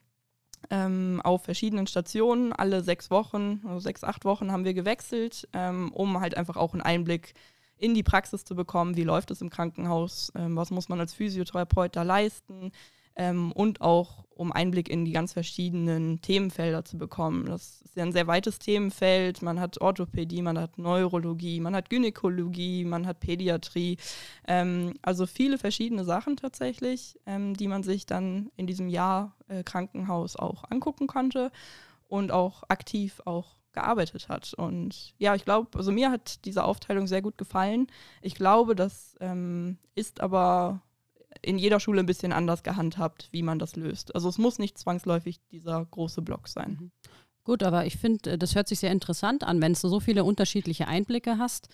Ähm, 0.70 1.20
auf 1.22 1.44
verschiedenen 1.44 1.86
Stationen, 1.86 2.52
alle 2.52 2.82
sechs 2.82 3.10
Wochen, 3.10 3.62
also 3.64 3.78
sechs, 3.78 4.02
acht 4.02 4.24
Wochen 4.24 4.50
haben 4.50 4.64
wir 4.64 4.74
gewechselt, 4.74 5.48
ähm, 5.52 5.92
um 5.92 6.20
halt 6.20 6.36
einfach 6.36 6.56
auch 6.56 6.72
einen 6.72 6.82
Einblick 6.82 7.34
in 7.76 7.94
die 7.94 8.02
Praxis 8.02 8.44
zu 8.44 8.56
bekommen, 8.56 8.96
wie 8.96 9.04
läuft 9.04 9.30
es 9.30 9.40
im 9.40 9.50
Krankenhaus, 9.50 10.32
ähm, 10.34 10.56
was 10.56 10.72
muss 10.72 10.88
man 10.88 10.98
als 10.98 11.14
Physiotherapeut 11.14 11.94
da 11.94 12.02
leisten, 12.02 12.72
ähm, 13.18 13.52
und 13.52 13.80
auch 13.80 14.24
um 14.38 14.52
Einblick 14.52 14.88
in 14.88 15.04
die 15.04 15.10
ganz 15.10 15.32
verschiedenen 15.32 16.22
Themenfelder 16.22 16.84
zu 16.84 16.96
bekommen. 16.96 17.46
Das 17.46 17.82
ist 17.82 17.96
ja 17.96 18.04
ein 18.04 18.12
sehr 18.12 18.28
weites 18.28 18.60
Themenfeld. 18.60 19.42
Man 19.42 19.58
hat 19.58 19.80
Orthopädie, 19.80 20.42
man 20.42 20.56
hat 20.56 20.78
Neurologie, 20.78 21.58
man 21.58 21.74
hat 21.74 21.90
Gynäkologie, 21.90 22.84
man 22.84 23.04
hat 23.04 23.18
Pädiatrie. 23.18 23.96
Ähm, 24.46 24.94
also 25.02 25.26
viele 25.26 25.58
verschiedene 25.58 26.04
Sachen 26.04 26.36
tatsächlich, 26.36 27.18
ähm, 27.26 27.54
die 27.54 27.66
man 27.66 27.82
sich 27.82 28.06
dann 28.06 28.50
in 28.56 28.68
diesem 28.68 28.88
Jahr 28.88 29.34
äh, 29.48 29.64
Krankenhaus 29.64 30.36
auch 30.36 30.62
angucken 30.70 31.08
konnte 31.08 31.50
und 32.06 32.30
auch 32.30 32.62
aktiv 32.68 33.20
auch 33.24 33.56
gearbeitet 33.72 34.28
hat. 34.28 34.54
Und 34.54 35.14
ja, 35.18 35.34
ich 35.34 35.44
glaube, 35.44 35.76
also 35.76 35.90
mir 35.90 36.12
hat 36.12 36.44
diese 36.44 36.62
Aufteilung 36.62 37.08
sehr 37.08 37.22
gut 37.22 37.38
gefallen. 37.38 37.88
Ich 38.22 38.36
glaube, 38.36 38.76
das 38.76 39.16
ähm, 39.20 39.78
ist 39.96 40.20
aber 40.20 40.80
in 41.42 41.58
jeder 41.58 41.80
Schule 41.80 42.00
ein 42.00 42.06
bisschen 42.06 42.32
anders 42.32 42.62
gehandhabt, 42.62 43.28
wie 43.32 43.42
man 43.42 43.58
das 43.58 43.76
löst. 43.76 44.14
Also 44.14 44.28
es 44.28 44.38
muss 44.38 44.58
nicht 44.58 44.78
zwangsläufig 44.78 45.40
dieser 45.50 45.84
große 45.84 46.22
Block 46.22 46.48
sein. 46.48 46.78
Mhm. 46.80 46.90
Gut, 47.44 47.62
aber 47.62 47.86
ich 47.86 47.96
finde, 47.96 48.32
äh, 48.32 48.38
das 48.38 48.54
hört 48.54 48.68
sich 48.68 48.80
sehr 48.80 48.92
interessant 48.92 49.44
an, 49.44 49.62
wenn 49.62 49.72
du 49.72 49.88
so 49.88 50.00
viele 50.00 50.24
unterschiedliche 50.24 50.88
Einblicke 50.88 51.38
hast. 51.38 51.68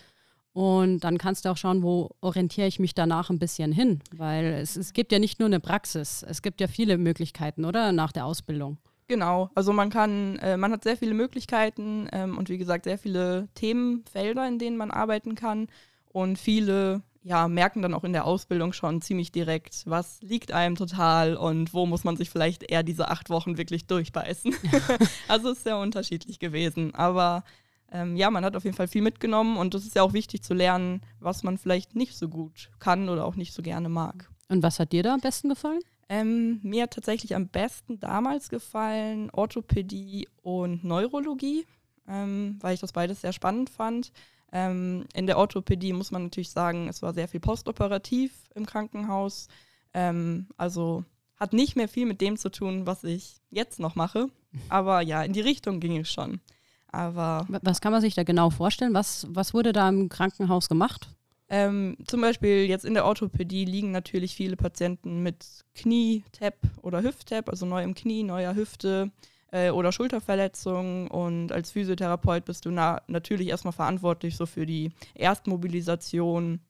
Und 0.53 1.01
dann 1.01 1.19
kannst 1.19 1.45
du 1.45 1.49
auch 1.49 1.57
schauen, 1.57 1.83
wo 1.83 2.11
orientiere 2.21 2.69
ich 2.69 2.79
mich 2.79 2.95
danach 2.95 3.29
ein 3.29 3.41
bisschen 3.41 3.73
hin. 3.73 4.01
Weil 4.17 4.45
es, 4.45 4.77
es 4.77 4.93
gibt 4.93 5.11
ja 5.11 5.19
nicht 5.19 5.41
nur 5.41 5.47
eine 5.47 5.59
Praxis, 5.59 6.25
es 6.29 6.43
gibt 6.43 6.61
ja 6.61 6.69
viele 6.69 6.97
Möglichkeiten, 6.97 7.65
oder? 7.65 7.91
Nach 7.91 8.13
der 8.13 8.25
Ausbildung. 8.25 8.79
Genau, 9.09 9.51
also 9.55 9.73
man 9.73 9.91
kann, 9.91 10.39
äh, 10.39 10.57
man 10.57 10.73
hat 10.73 10.85
sehr 10.85 10.97
viele 10.97 11.13
Möglichkeiten 11.15 12.09
ähm, 12.13 12.39
und 12.39 12.49
wie 12.49 12.57
gesagt 12.57 12.85
sehr 12.85 12.97
viele 12.97 13.49
Themenfelder, 13.55 14.47
in 14.47 14.59
denen 14.59 14.77
man 14.77 14.91
arbeiten 14.91 15.35
kann 15.35 15.67
und 16.13 16.39
viele 16.39 17.03
ja, 17.25 17.49
merken 17.49 17.81
dann 17.81 17.95
auch 17.95 18.05
in 18.05 18.13
der 18.13 18.27
Ausbildung 18.27 18.75
schon 18.75 19.01
ziemlich 19.01 19.33
direkt, 19.33 19.83
was 19.87 20.21
liegt 20.21 20.53
einem 20.53 20.77
total 20.77 21.37
und 21.37 21.73
wo 21.73 21.87
muss 21.87 22.05
man 22.05 22.19
sich 22.19 22.29
vielleicht 22.29 22.71
eher 22.71 22.83
diese 22.83 23.09
acht 23.09 23.31
Wochen 23.31 23.57
wirklich 23.57 23.87
durchbeißen. 23.87 24.55
also 25.29 25.51
ist 25.51 25.65
sehr 25.65 25.79
unterschiedlich 25.79 26.39
gewesen. 26.39 26.95
Aber 26.95 27.43
ähm, 27.91 28.15
ja, 28.15 28.31
man 28.31 28.45
hat 28.45 28.57
auf 28.57 28.65
jeden 28.65 28.77
Fall 28.77 28.89
viel 28.89 29.01
mitgenommen 29.01 29.57
und 29.57 29.75
es 29.75 29.87
ist 29.87 29.97
ja 29.97 30.03
auch 30.03 30.13
wichtig 30.13 30.43
zu 30.43 30.53
lernen, 30.53 31.01
was 31.19 31.43
man 31.43 31.57
vielleicht 31.57 31.97
nicht 31.97 32.15
so 32.15 32.29
gut 32.29 32.71
kann 32.79 33.09
oder 33.09 33.25
auch 33.25 33.37
nicht 33.37 33.55
so 33.55 33.63
gerne 33.63 33.89
mag. 33.89 34.31
Und 34.51 34.63
was 34.63 34.79
hat 34.79 34.93
dir 34.93 35.03
da 35.03 35.15
am 35.15 35.21
besten 35.21 35.49
gefallen? 35.49 35.81
Ähm, 36.11 36.61
mir 36.63 36.83
hat 36.83 36.91
tatsächlich 36.91 37.35
am 37.35 37.49
besten 37.49 37.99
damals 38.01 38.51
gefallen 38.51 39.31
Orthopädie 39.31 40.29
und 40.43 40.85
Neurologie, 40.85 41.65
ähm, 42.07 42.59
weil 42.61 42.75
ich 42.75 42.81
das 42.81 42.93
beides 42.93 43.23
sehr 43.23 43.33
spannend 43.33 43.71
fand. 43.71 44.13
Ähm, 44.53 45.07
in 45.15 45.27
der 45.27 45.39
Orthopädie 45.39 45.93
muss 45.93 46.11
man 46.11 46.25
natürlich 46.25 46.51
sagen, 46.51 46.89
es 46.89 47.03
war 47.03 47.13
sehr 47.13 47.29
viel 47.29 47.41
postoperativ 47.41 48.33
im 48.55 48.67
Krankenhaus. 48.67 49.49
Ähm, 49.93 50.49
also 50.57 51.05
hat 51.37 51.53
nicht 51.53 51.77
mehr 51.77 51.89
viel 51.89 52.07
mit 52.07 52.21
dem 52.21 52.37
zu 52.37 52.51
tun, 52.51 52.87
was 52.87 53.05
ich 53.05 53.41
jetzt 53.51 53.81
noch 53.81 53.95
mache. 53.95 54.29
Aber 54.69 55.01
ja, 55.01 55.23
in 55.23 55.33
die 55.33 55.41
Richtung 55.41 55.81
ging 55.81 55.99
es 55.99 56.11
schon. 56.11 56.41
Aber 56.89 57.47
was 57.49 57.81
kann 57.81 57.91
man 57.91 58.01
sich 58.01 58.15
da 58.15 58.23
genau 58.23 58.51
vorstellen? 58.51 58.95
Was, 58.95 59.27
was 59.29 59.53
wurde 59.53 59.73
da 59.73 59.89
im 59.89 60.09
Krankenhaus 60.09 60.69
gemacht? 60.69 61.09
Ähm, 61.49 61.97
zum 62.07 62.21
Beispiel 62.21 62.67
jetzt 62.67 62.85
in 62.85 62.95
der 62.95 63.05
Orthopädie 63.05 63.65
liegen 63.65 63.91
natürlich 63.91 64.35
viele 64.35 64.57
Patienten 64.57 65.23
mit 65.23 65.45
Knie-Tap 65.75 66.57
oder 66.83 67.03
Hüft-Tap, 67.03 67.49
also 67.49 67.67
neu 67.67 67.83
im 67.83 67.95
Knie, 67.95 68.23
neuer 68.23 68.55
Hüfte 68.55 69.11
äh, 69.55 69.71
oder 69.71 69.93
Schulterverletzungen. 69.93 71.07
Und 71.09 71.53
als 71.53 71.71
Physiotherapeut 71.71 72.45
bist 72.45 72.67
du 72.67 72.71
na 72.71 73.01
natürlich 73.07 73.49
erstmal 73.49 73.73
verantwortlich 73.73 74.37
so 74.37 74.47
für 74.47 74.67
die 74.67 74.91
Erstmobilisation, 75.15 76.61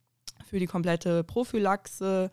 für 0.44 0.58
die 0.58 0.66
komplette 0.66 1.24
Prophylaxe, 1.24 2.30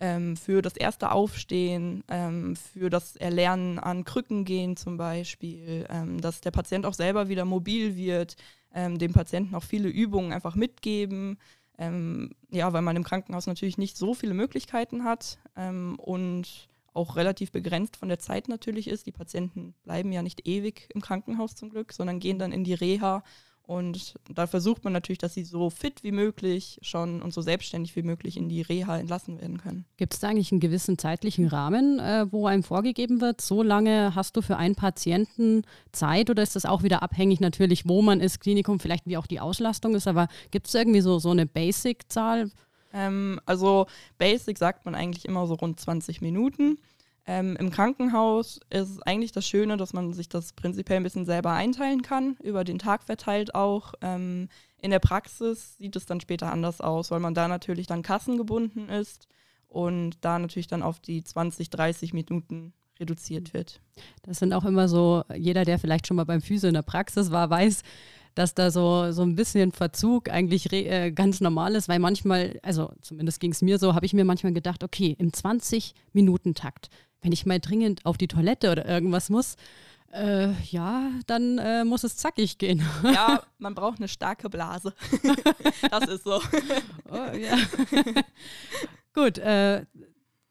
ähm, 0.00 0.38
für 0.38 0.62
das 0.62 0.76
erste 0.76 1.12
Aufstehen, 1.12 2.02
ähm, 2.08 2.56
für 2.56 2.88
das 2.88 3.16
Erlernen 3.16 3.78
an 3.78 4.04
Krücken 4.04 4.46
gehen 4.46 4.76
zum 4.76 4.96
Beispiel, 4.96 5.86
ähm, 5.90 6.18
dass 6.22 6.40
der 6.40 6.50
Patient 6.50 6.86
auch 6.86 6.94
selber 6.94 7.28
wieder 7.28 7.44
mobil 7.44 7.94
wird, 7.96 8.36
ähm, 8.74 8.98
dem 8.98 9.12
Patienten 9.12 9.54
auch 9.54 9.64
viele 9.64 9.90
Übungen 9.90 10.32
einfach 10.32 10.54
mitgeben. 10.54 11.38
Ähm, 11.76 12.30
ja, 12.50 12.72
weil 12.72 12.82
man 12.82 12.96
im 12.96 13.04
Krankenhaus 13.04 13.46
natürlich 13.46 13.78
nicht 13.78 13.96
so 13.98 14.14
viele 14.14 14.34
Möglichkeiten 14.34 15.04
hat 15.04 15.38
ähm, 15.56 15.98
und 15.98 16.68
auch 16.92 17.16
relativ 17.16 17.52
begrenzt 17.52 17.96
von 17.96 18.08
der 18.08 18.18
Zeit 18.18 18.48
natürlich 18.48 18.88
ist. 18.88 19.06
Die 19.06 19.12
Patienten 19.12 19.74
bleiben 19.84 20.12
ja 20.12 20.22
nicht 20.22 20.46
ewig 20.46 20.88
im 20.94 21.00
Krankenhaus 21.00 21.54
zum 21.54 21.70
Glück, 21.70 21.92
sondern 21.92 22.20
gehen 22.20 22.38
dann 22.38 22.52
in 22.52 22.64
die 22.64 22.74
Reha 22.74 23.22
und 23.70 24.14
da 24.28 24.48
versucht 24.48 24.82
man 24.82 24.92
natürlich, 24.92 25.18
dass 25.18 25.34
sie 25.34 25.44
so 25.44 25.70
fit 25.70 26.02
wie 26.02 26.10
möglich 26.10 26.80
schon 26.82 27.22
und 27.22 27.32
so 27.32 27.40
selbstständig 27.40 27.94
wie 27.94 28.02
möglich 28.02 28.36
in 28.36 28.48
die 28.48 28.62
Reha 28.62 28.98
entlassen 28.98 29.40
werden 29.40 29.58
können. 29.58 29.84
Gibt 29.96 30.12
es 30.12 30.18
da 30.18 30.28
eigentlich 30.28 30.50
einen 30.50 30.58
gewissen 30.58 30.98
zeitlichen 30.98 31.46
Rahmen, 31.46 32.00
äh, 32.00 32.26
wo 32.32 32.48
einem 32.48 32.64
vorgegeben 32.64 33.20
wird, 33.20 33.40
so 33.40 33.62
lange 33.62 34.16
hast 34.16 34.36
du 34.36 34.42
für 34.42 34.56
einen 34.56 34.74
Patienten 34.74 35.62
Zeit 35.92 36.30
oder 36.30 36.42
ist 36.42 36.56
das 36.56 36.64
auch 36.64 36.82
wieder 36.82 37.04
abhängig 37.04 37.38
natürlich, 37.38 37.88
wo 37.88 38.02
man 38.02 38.18
ist, 38.18 38.40
Klinikum, 38.40 38.80
vielleicht 38.80 39.06
wie 39.06 39.16
auch 39.16 39.28
die 39.28 39.38
Auslastung 39.38 39.94
ist, 39.94 40.08
aber 40.08 40.26
gibt 40.50 40.66
es 40.66 40.74
irgendwie 40.74 41.00
so, 41.00 41.20
so 41.20 41.30
eine 41.30 41.46
Basic-Zahl? 41.46 42.50
Ähm, 42.92 43.40
also 43.46 43.86
Basic 44.18 44.58
sagt 44.58 44.84
man 44.84 44.94
eigentlich 44.94 45.24
immer 45.24 45.46
so 45.46 45.54
rund 45.54 45.78
20 45.78 46.20
Minuten. 46.20 46.78
Ähm, 47.26 47.56
Im 47.56 47.70
Krankenhaus 47.70 48.60
ist 48.70 48.90
es 48.90 49.02
eigentlich 49.02 49.32
das 49.32 49.46
Schöne, 49.46 49.76
dass 49.76 49.92
man 49.92 50.12
sich 50.12 50.28
das 50.28 50.52
prinzipiell 50.52 50.98
ein 50.98 51.04
bisschen 51.04 51.26
selber 51.26 51.52
einteilen 51.52 52.02
kann, 52.02 52.36
über 52.42 52.64
den 52.64 52.78
Tag 52.78 53.04
verteilt 53.04 53.54
auch. 53.54 53.94
Ähm, 54.00 54.48
in 54.78 54.90
der 54.90 54.98
Praxis 54.98 55.76
sieht 55.76 55.96
es 55.96 56.06
dann 56.06 56.20
später 56.20 56.50
anders 56.50 56.80
aus, 56.80 57.10
weil 57.10 57.20
man 57.20 57.34
da 57.34 57.46
natürlich 57.46 57.86
dann 57.86 58.02
kassengebunden 58.02 58.88
ist 58.88 59.28
und 59.68 60.16
da 60.22 60.38
natürlich 60.38 60.66
dann 60.66 60.82
auf 60.82 60.98
die 60.98 61.22
20, 61.22 61.70
30 61.70 62.14
Minuten 62.14 62.72
reduziert 62.98 63.54
wird. 63.54 63.80
Das 64.22 64.38
sind 64.38 64.52
auch 64.52 64.64
immer 64.64 64.88
so, 64.88 65.24
jeder, 65.34 65.64
der 65.64 65.78
vielleicht 65.78 66.06
schon 66.06 66.16
mal 66.16 66.24
beim 66.24 66.42
Physio 66.42 66.68
in 66.68 66.74
der 66.74 66.82
Praxis 66.82 67.30
war, 67.30 67.48
weiß, 67.48 67.82
dass 68.34 68.54
da 68.54 68.70
so, 68.70 69.12
so 69.12 69.22
ein 69.22 69.36
bisschen 69.36 69.72
Verzug 69.72 70.30
eigentlich 70.30 70.72
äh, 70.72 71.10
ganz 71.12 71.40
normal 71.40 71.74
ist, 71.74 71.88
weil 71.88 71.98
manchmal, 71.98 72.58
also 72.62 72.92
zumindest 73.00 73.40
ging 73.40 73.52
es 73.52 73.62
mir 73.62 73.78
so, 73.78 73.94
habe 73.94 74.06
ich 74.06 74.12
mir 74.12 74.24
manchmal 74.24 74.52
gedacht, 74.52 74.84
okay, 74.84 75.16
im 75.18 75.30
20-Minuten-Takt 75.30 76.88
wenn 77.22 77.32
ich 77.32 77.46
mal 77.46 77.60
dringend 77.60 78.06
auf 78.06 78.16
die 78.16 78.28
Toilette 78.28 78.70
oder 78.70 78.86
irgendwas 78.86 79.30
muss, 79.30 79.56
äh, 80.12 80.52
ja, 80.62 81.10
dann 81.26 81.58
äh, 81.58 81.84
muss 81.84 82.02
es 82.02 82.16
zackig 82.16 82.58
gehen. 82.58 82.82
Ja, 83.04 83.42
man 83.58 83.74
braucht 83.74 83.98
eine 83.98 84.08
starke 84.08 84.50
Blase. 84.50 84.94
das 85.90 86.08
ist 86.08 86.24
so. 86.24 86.40
Oh, 87.10 87.36
ja. 87.36 87.56
Gut, 89.14 89.38
äh, 89.38 89.84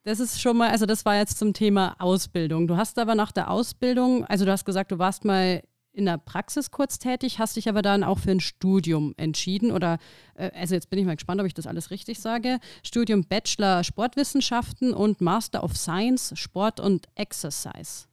das 0.05 0.19
ist 0.19 0.41
schon 0.41 0.57
mal, 0.57 0.69
also 0.69 0.85
das 0.85 1.03
war 1.05 1.17
jetzt 1.17 1.37
zum 1.37 1.53
Thema 1.53 1.95
Ausbildung. 1.99 2.67
Du 2.67 2.77
hast 2.77 2.97
aber 2.99 3.15
nach 3.15 3.33
der 3.33 3.51
Ausbildung, 3.51 4.23
also 4.25 4.45
du 4.45 4.51
hast 4.51 4.63
gesagt, 4.63 4.91
du 4.91 4.99
warst 4.99 5.25
mal 5.25 5.61
in 5.91 6.05
der 6.05 6.17
Praxis 6.17 6.71
kurz 6.71 6.99
tätig, 6.99 7.39
hast 7.39 7.55
dich 7.55 7.67
aber 7.67 7.81
dann 7.81 8.03
auch 8.03 8.19
für 8.19 8.31
ein 8.31 8.39
Studium 8.39 9.13
entschieden 9.17 9.71
oder, 9.71 9.97
äh, 10.35 10.51
also 10.53 10.75
jetzt 10.75 10.89
bin 10.89 10.99
ich 10.99 11.05
mal 11.05 11.15
gespannt, 11.15 11.41
ob 11.41 11.47
ich 11.47 11.53
das 11.53 11.67
alles 11.67 11.91
richtig 11.91 12.19
sage, 12.19 12.59
Studium 12.83 13.23
Bachelor 13.23 13.83
Sportwissenschaften 13.83 14.93
und 14.93 15.21
Master 15.21 15.63
of 15.63 15.75
Science 15.75 16.33
Sport 16.35 16.79
und 16.79 17.07
Exercise 17.15 18.07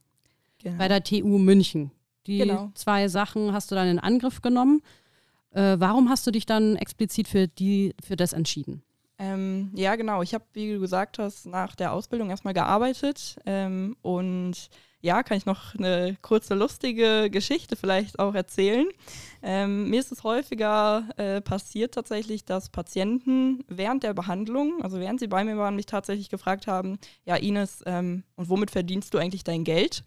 genau. 0.58 0.78
bei 0.78 0.88
der 0.88 1.02
TU 1.02 1.38
München. 1.38 1.90
Die 2.26 2.38
genau. 2.38 2.72
zwei 2.74 3.08
Sachen 3.08 3.52
hast 3.52 3.70
du 3.70 3.74
dann 3.74 3.88
in 3.88 3.98
Angriff 3.98 4.42
genommen. 4.42 4.82
Äh, 5.50 5.76
warum 5.78 6.10
hast 6.10 6.26
du 6.26 6.30
dich 6.30 6.44
dann 6.44 6.76
explizit 6.76 7.28
für, 7.28 7.46
die, 7.46 7.94
für 8.02 8.16
das 8.16 8.32
entschieden? 8.32 8.82
Ähm, 9.18 9.70
ja, 9.74 9.96
genau. 9.96 10.22
Ich 10.22 10.34
habe, 10.34 10.44
wie 10.52 10.74
du 10.74 10.80
gesagt 10.80 11.18
hast, 11.18 11.46
nach 11.46 11.74
der 11.74 11.92
Ausbildung 11.92 12.30
erstmal 12.30 12.52
gearbeitet 12.52 13.36
ähm, 13.46 13.96
und 14.02 14.68
ja, 15.00 15.22
kann 15.22 15.36
ich 15.36 15.46
noch 15.46 15.74
eine 15.74 16.16
kurze 16.22 16.54
lustige 16.54 17.30
Geschichte 17.30 17.76
vielleicht 17.76 18.18
auch 18.18 18.34
erzählen. 18.34 18.86
Ähm, 19.42 19.90
mir 19.90 20.00
ist 20.00 20.10
es 20.10 20.24
häufiger 20.24 21.08
äh, 21.16 21.40
passiert 21.40 21.94
tatsächlich, 21.94 22.44
dass 22.44 22.70
Patienten 22.70 23.64
während 23.68 24.02
der 24.02 24.14
Behandlung, 24.14 24.82
also 24.82 24.98
während 24.98 25.20
sie 25.20 25.28
bei 25.28 25.44
mir 25.44 25.56
waren, 25.56 25.76
mich 25.76 25.86
tatsächlich 25.86 26.30
gefragt 26.30 26.66
haben, 26.66 26.98
ja 27.24 27.36
Ines, 27.36 27.82
ähm, 27.86 28.24
und 28.34 28.48
womit 28.48 28.70
verdienst 28.70 29.14
du 29.14 29.18
eigentlich 29.18 29.44
dein 29.44 29.64
Geld? 29.64 30.04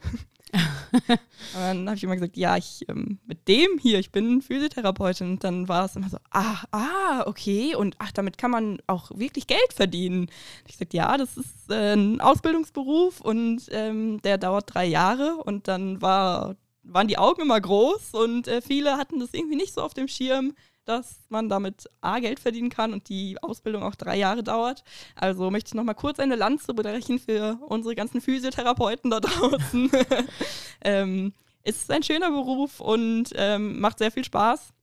und 1.07 1.17
dann 1.53 1.87
habe 1.87 1.97
ich 1.97 2.03
immer 2.03 2.15
gesagt, 2.15 2.37
ja, 2.37 2.57
ich 2.57 2.85
ähm, 2.89 3.19
mit 3.25 3.47
dem 3.47 3.77
hier, 3.79 3.99
ich 3.99 4.11
bin 4.11 4.41
Physiotherapeutin. 4.41 5.31
Und 5.31 5.43
dann 5.43 5.67
war 5.67 5.85
es 5.85 5.95
immer 5.95 6.09
so, 6.09 6.17
ah, 6.31 6.63
ah, 6.71 7.23
okay, 7.25 7.75
und 7.75 7.95
ach, 7.99 8.11
damit 8.11 8.37
kann 8.37 8.51
man 8.51 8.79
auch 8.87 9.11
wirklich 9.15 9.47
Geld 9.47 9.73
verdienen. 9.73 10.21
Und 10.21 10.31
ich 10.69 10.77
sagte, 10.77 10.97
ja, 10.97 11.17
das 11.17 11.37
ist 11.37 11.69
äh, 11.69 11.93
ein 11.93 12.21
Ausbildungsberuf 12.21 13.21
und 13.21 13.63
ähm, 13.71 14.21
der 14.21 14.37
dauert 14.37 14.73
drei 14.73 14.85
Jahre. 14.85 15.37
Und 15.37 15.67
dann 15.67 16.01
war, 16.01 16.55
waren 16.83 17.07
die 17.07 17.17
Augen 17.17 17.41
immer 17.41 17.59
groß 17.59 18.13
und 18.13 18.47
äh, 18.47 18.61
viele 18.61 18.97
hatten 18.97 19.19
das 19.19 19.33
irgendwie 19.33 19.55
nicht 19.55 19.73
so 19.73 19.81
auf 19.81 19.93
dem 19.93 20.07
Schirm 20.07 20.53
dass 20.89 21.19
man 21.29 21.49
damit 21.49 21.87
A 22.01 22.19
Geld 22.19 22.39
verdienen 22.39 22.69
kann 22.69 22.93
und 22.93 23.09
die 23.09 23.41
Ausbildung 23.43 23.83
auch 23.83 23.93
drei 23.93 24.17
Jahre 24.17 24.43
dauert. 24.43 24.83
Also 25.15 25.51
möchte 25.51 25.69
ich 25.69 25.73
noch 25.75 25.83
mal 25.83 25.93
kurz 25.93 26.19
eine 26.19 26.35
Lanze 26.35 26.73
brechen 26.73 27.19
für 27.19 27.59
unsere 27.67 27.93
ganzen 27.93 28.21
Physiotherapeuten 28.21 29.11
da 29.11 29.19
draußen. 29.19 29.91
ähm, 30.81 31.33
ist 31.63 31.91
ein 31.91 32.01
schöner 32.01 32.31
Beruf 32.31 32.79
und 32.79 33.29
ähm, 33.35 33.79
macht 33.79 33.99
sehr 33.99 34.11
viel 34.11 34.23
Spaß. 34.23 34.73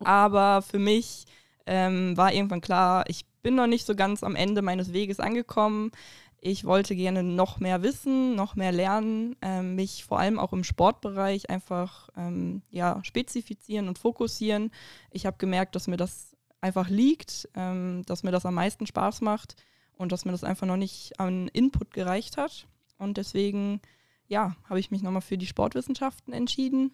Aber 0.00 0.60
für 0.60 0.78
mich 0.78 1.24
ähm, 1.66 2.14
war 2.16 2.32
irgendwann 2.32 2.60
klar, 2.60 3.04
ich 3.08 3.24
bin 3.42 3.54
noch 3.54 3.66
nicht 3.66 3.86
so 3.86 3.94
ganz 3.94 4.22
am 4.22 4.36
Ende 4.36 4.60
meines 4.60 4.92
Weges 4.92 5.18
angekommen. 5.18 5.92
Ich 6.40 6.64
wollte 6.64 6.94
gerne 6.94 7.24
noch 7.24 7.58
mehr 7.58 7.82
wissen, 7.82 8.36
noch 8.36 8.54
mehr 8.54 8.70
lernen, 8.70 9.36
ähm, 9.42 9.74
mich 9.74 10.04
vor 10.04 10.20
allem 10.20 10.38
auch 10.38 10.52
im 10.52 10.62
Sportbereich 10.62 11.50
einfach 11.50 12.08
ähm, 12.16 12.62
ja, 12.70 13.00
spezifizieren 13.02 13.88
und 13.88 13.98
fokussieren. 13.98 14.70
Ich 15.10 15.26
habe 15.26 15.36
gemerkt, 15.38 15.74
dass 15.74 15.88
mir 15.88 15.96
das 15.96 16.36
einfach 16.60 16.88
liegt, 16.88 17.48
ähm, 17.54 18.02
dass 18.06 18.22
mir 18.22 18.30
das 18.30 18.46
am 18.46 18.54
meisten 18.54 18.86
Spaß 18.86 19.20
macht 19.20 19.56
und 19.96 20.12
dass 20.12 20.24
mir 20.24 20.32
das 20.32 20.44
einfach 20.44 20.66
noch 20.66 20.76
nicht 20.76 21.18
an 21.18 21.48
Input 21.48 21.92
gereicht 21.92 22.36
hat. 22.36 22.68
Und 22.98 23.16
deswegen, 23.16 23.80
ja, 24.28 24.54
habe 24.68 24.78
ich 24.78 24.92
mich 24.92 25.02
nochmal 25.02 25.22
für 25.22 25.38
die 25.38 25.46
Sportwissenschaften 25.46 26.32
entschieden 26.32 26.92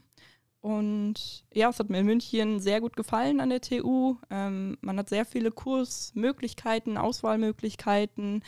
und 0.65 1.45
ja, 1.53 1.69
es 1.69 1.79
hat 1.79 1.91
mir 1.91 1.99
in 1.99 2.07
München 2.07 2.59
sehr 2.59 2.81
gut 2.81 2.97
gefallen 2.97 3.41
an 3.41 3.51
der 3.51 3.61
TU. 3.61 4.17
Ähm, 4.31 4.79
man 4.81 4.97
hat 4.97 5.11
sehr 5.11 5.27
viele 5.27 5.51
Kursmöglichkeiten, 5.51 6.97
Auswahlmöglichkeiten. 6.97 8.43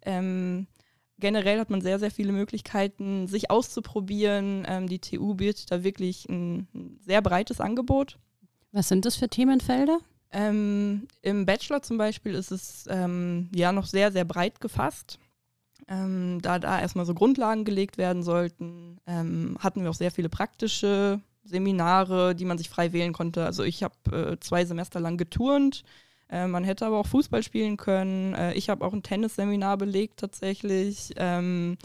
Ähm, 0.00 0.66
generell 1.18 1.60
hat 1.60 1.68
man 1.68 1.82
sehr, 1.82 1.98
sehr 1.98 2.10
viele 2.10 2.32
Möglichkeiten, 2.32 3.26
sich 3.28 3.50
auszuprobieren. 3.50 4.64
Ähm, 4.66 4.86
die 4.86 4.98
TU 4.98 5.34
bietet 5.34 5.70
da 5.70 5.84
wirklich 5.84 6.26
ein, 6.30 6.68
ein, 6.72 7.00
sehr 7.02 7.20
breites 7.20 7.60
Angebot. 7.60 8.16
Was 8.72 8.88
sind 8.88 9.04
das 9.04 9.16
für 9.16 9.28
Themenfelder? 9.28 9.98
Ähm, 10.32 11.06
Im 11.20 11.44
Bachelor 11.44 11.82
zum 11.82 11.98
Beispiel 11.98 12.34
ist 12.34 12.50
es 12.50 12.86
ähm, 12.88 13.50
ja 13.54 13.72
noch 13.72 13.84
sehr, 13.84 14.10
sehr 14.10 14.24
breit 14.24 14.62
gefasst. 14.62 15.18
Ähm, 15.86 16.38
da 16.40 16.58
da 16.58 16.80
erstmal 16.80 17.04
so 17.04 17.12
Grundlagen 17.12 17.66
gelegt 17.66 17.98
werden 17.98 18.22
sollten, 18.22 19.00
hatten 19.06 19.82
wir 19.82 19.88
auch 19.88 19.94
sehr 19.94 20.10
viele 20.10 20.28
praktische 20.28 21.22
Seminare, 21.48 22.34
die 22.34 22.44
man 22.44 22.58
sich 22.58 22.68
frei 22.68 22.92
wählen 22.92 23.12
konnte. 23.12 23.44
Also 23.44 23.62
ich 23.62 23.82
habe 23.82 23.94
äh, 24.32 24.40
zwei 24.40 24.64
Semester 24.64 25.00
lang 25.00 25.16
geturnt. 25.16 25.82
Äh, 26.28 26.46
man 26.46 26.64
hätte 26.64 26.86
aber 26.86 26.98
auch 26.98 27.06
Fußball 27.06 27.42
spielen 27.42 27.76
können. 27.76 28.34
Äh, 28.34 28.54
ich 28.54 28.68
habe 28.68 28.84
auch 28.84 28.92
ein 28.92 29.02
Tennisseminar 29.02 29.76
belegt 29.76 30.20
tatsächlich. 30.20 31.12
Ähm, 31.16 31.78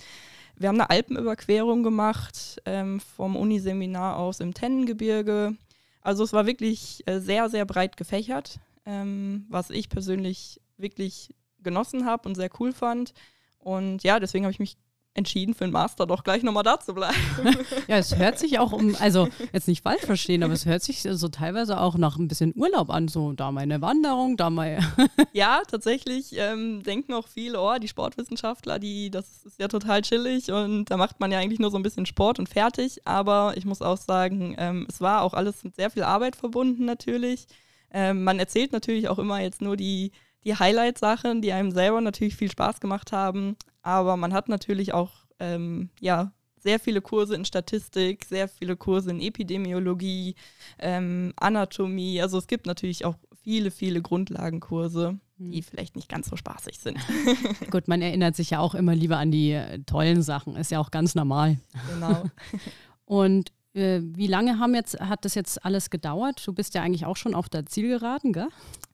wir 0.55 0.69
haben 0.69 0.79
eine 0.79 0.89
Alpenüberquerung 0.89 1.83
gemacht 1.83 2.61
ähm, 2.65 2.99
vom 2.99 3.35
Uniseminar 3.35 4.17
aus 4.17 4.39
im 4.39 4.53
Tennengebirge. 4.53 5.55
Also 6.01 6.23
es 6.23 6.33
war 6.33 6.45
wirklich 6.45 7.03
äh, 7.07 7.19
sehr, 7.19 7.49
sehr 7.49 7.65
breit 7.65 7.97
gefächert, 7.97 8.59
ähm, 8.85 9.45
was 9.49 9.69
ich 9.69 9.89
persönlich 9.89 10.61
wirklich 10.77 11.33
genossen 11.61 12.05
habe 12.05 12.27
und 12.27 12.35
sehr 12.35 12.49
cool 12.59 12.73
fand. 12.73 13.13
Und 13.59 14.03
ja, 14.03 14.19
deswegen 14.19 14.43
habe 14.43 14.51
ich 14.51 14.59
mich 14.59 14.77
entschieden, 15.15 15.53
für 15.53 15.65
den 15.65 15.71
Master 15.71 16.07
doch 16.07 16.23
gleich 16.23 16.43
nochmal 16.43 16.63
da 16.63 16.79
zu 16.79 16.93
bleiben. 16.93 17.15
ja, 17.87 17.97
es 17.97 18.17
hört 18.17 18.39
sich 18.39 18.57
auch 18.59 18.71
um, 18.71 18.95
also 18.99 19.29
jetzt 19.51 19.67
nicht 19.67 19.83
falsch 19.83 20.01
verstehen, 20.01 20.43
aber 20.43 20.53
es 20.53 20.65
hört 20.65 20.81
sich 20.81 21.01
so 21.01 21.27
teilweise 21.27 21.79
auch 21.79 21.97
nach 21.97 22.17
ein 22.17 22.27
bisschen 22.27 22.53
Urlaub 22.55 22.89
an. 22.89 23.07
So, 23.07 23.33
da 23.33 23.51
meine 23.51 23.81
Wanderung, 23.81 24.37
da 24.37 24.49
mal. 24.49 24.79
ja, 25.33 25.61
tatsächlich 25.69 26.35
ähm, 26.37 26.81
denken 26.83 27.13
auch 27.13 27.27
viele, 27.27 27.61
oh, 27.61 27.77
die 27.79 27.87
Sportwissenschaftler, 27.87 28.79
die, 28.79 29.11
das 29.11 29.45
ist 29.45 29.59
ja 29.59 29.67
total 29.67 30.01
chillig 30.01 30.51
und 30.51 30.85
da 30.85 30.97
macht 30.97 31.19
man 31.19 31.31
ja 31.31 31.39
eigentlich 31.39 31.59
nur 31.59 31.71
so 31.71 31.77
ein 31.77 31.83
bisschen 31.83 32.05
Sport 32.05 32.39
und 32.39 32.49
fertig. 32.49 33.01
Aber 33.05 33.53
ich 33.55 33.65
muss 33.65 33.81
auch 33.81 33.97
sagen, 33.97 34.55
ähm, 34.57 34.87
es 34.89 34.99
war 34.99 35.21
auch 35.21 35.33
alles 35.33 35.63
mit 35.63 35.75
sehr 35.75 35.91
viel 35.91 36.03
Arbeit 36.03 36.35
verbunden 36.35 36.85
natürlich. 36.85 37.45
Ähm, 37.91 38.23
man 38.23 38.39
erzählt 38.39 38.71
natürlich 38.71 39.07
auch 39.07 39.19
immer 39.19 39.39
jetzt 39.39 39.61
nur 39.61 39.77
die 39.77 40.11
die 40.45 40.55
Highlight-Sachen, 40.55 41.41
die 41.41 41.51
einem 41.51 41.71
selber 41.71 42.01
natürlich 42.01 42.35
viel 42.35 42.51
Spaß 42.51 42.79
gemacht 42.79 43.11
haben. 43.11 43.55
Aber 43.81 44.17
man 44.17 44.33
hat 44.33 44.49
natürlich 44.49 44.93
auch 44.93 45.11
ähm, 45.39 45.89
ja, 45.99 46.31
sehr 46.63 46.79
viele 46.79 47.01
Kurse 47.01 47.35
in 47.35 47.45
Statistik, 47.45 48.25
sehr 48.25 48.47
viele 48.47 48.75
Kurse 48.75 49.11
in 49.11 49.19
Epidemiologie, 49.19 50.35
ähm, 50.79 51.33
Anatomie. 51.35 52.21
Also 52.21 52.37
es 52.37 52.47
gibt 52.47 52.65
natürlich 52.65 53.05
auch 53.05 53.15
viele, 53.43 53.69
viele 53.71 54.01
Grundlagenkurse, 54.01 55.19
die 55.37 55.57
hm. 55.57 55.63
vielleicht 55.63 55.95
nicht 55.95 56.09
ganz 56.09 56.29
so 56.29 56.37
spaßig 56.37 56.79
sind. 56.79 56.97
Gut, 57.71 57.87
man 57.87 58.01
erinnert 58.01 58.35
sich 58.35 58.51
ja 58.51 58.59
auch 58.59 58.73
immer 58.73 58.95
lieber 58.95 59.17
an 59.17 59.31
die 59.31 59.51
äh, 59.51 59.79
tollen 59.83 60.21
Sachen, 60.23 60.55
ist 60.55 60.71
ja 60.71 60.79
auch 60.79 60.91
ganz 60.91 61.13
normal. 61.13 61.57
Genau. 61.93 62.23
Und 63.05 63.51
wie 63.73 64.27
lange 64.27 64.59
haben 64.59 64.75
jetzt, 64.75 64.99
hat 64.99 65.25
das 65.25 65.33
jetzt 65.33 65.65
alles 65.65 65.89
gedauert? 65.89 66.45
Du 66.45 66.53
bist 66.53 66.75
ja 66.75 66.83
eigentlich 66.83 67.05
auch 67.05 67.17
schon 67.17 67.33
auf 67.33 67.49
der 67.49 67.65
Zielgeraden, 67.65 68.31
gell? 68.31 68.49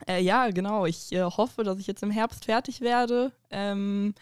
Äh, 0.08 0.22
ja, 0.22 0.50
genau. 0.52 0.86
Ich 0.86 1.12
äh, 1.12 1.24
hoffe, 1.24 1.64
dass 1.64 1.80
ich 1.80 1.88
jetzt 1.88 2.02
im 2.02 2.12
Herbst 2.12 2.46
fertig 2.46 2.80
werde. 2.80 3.34
Ähm, 3.50 4.14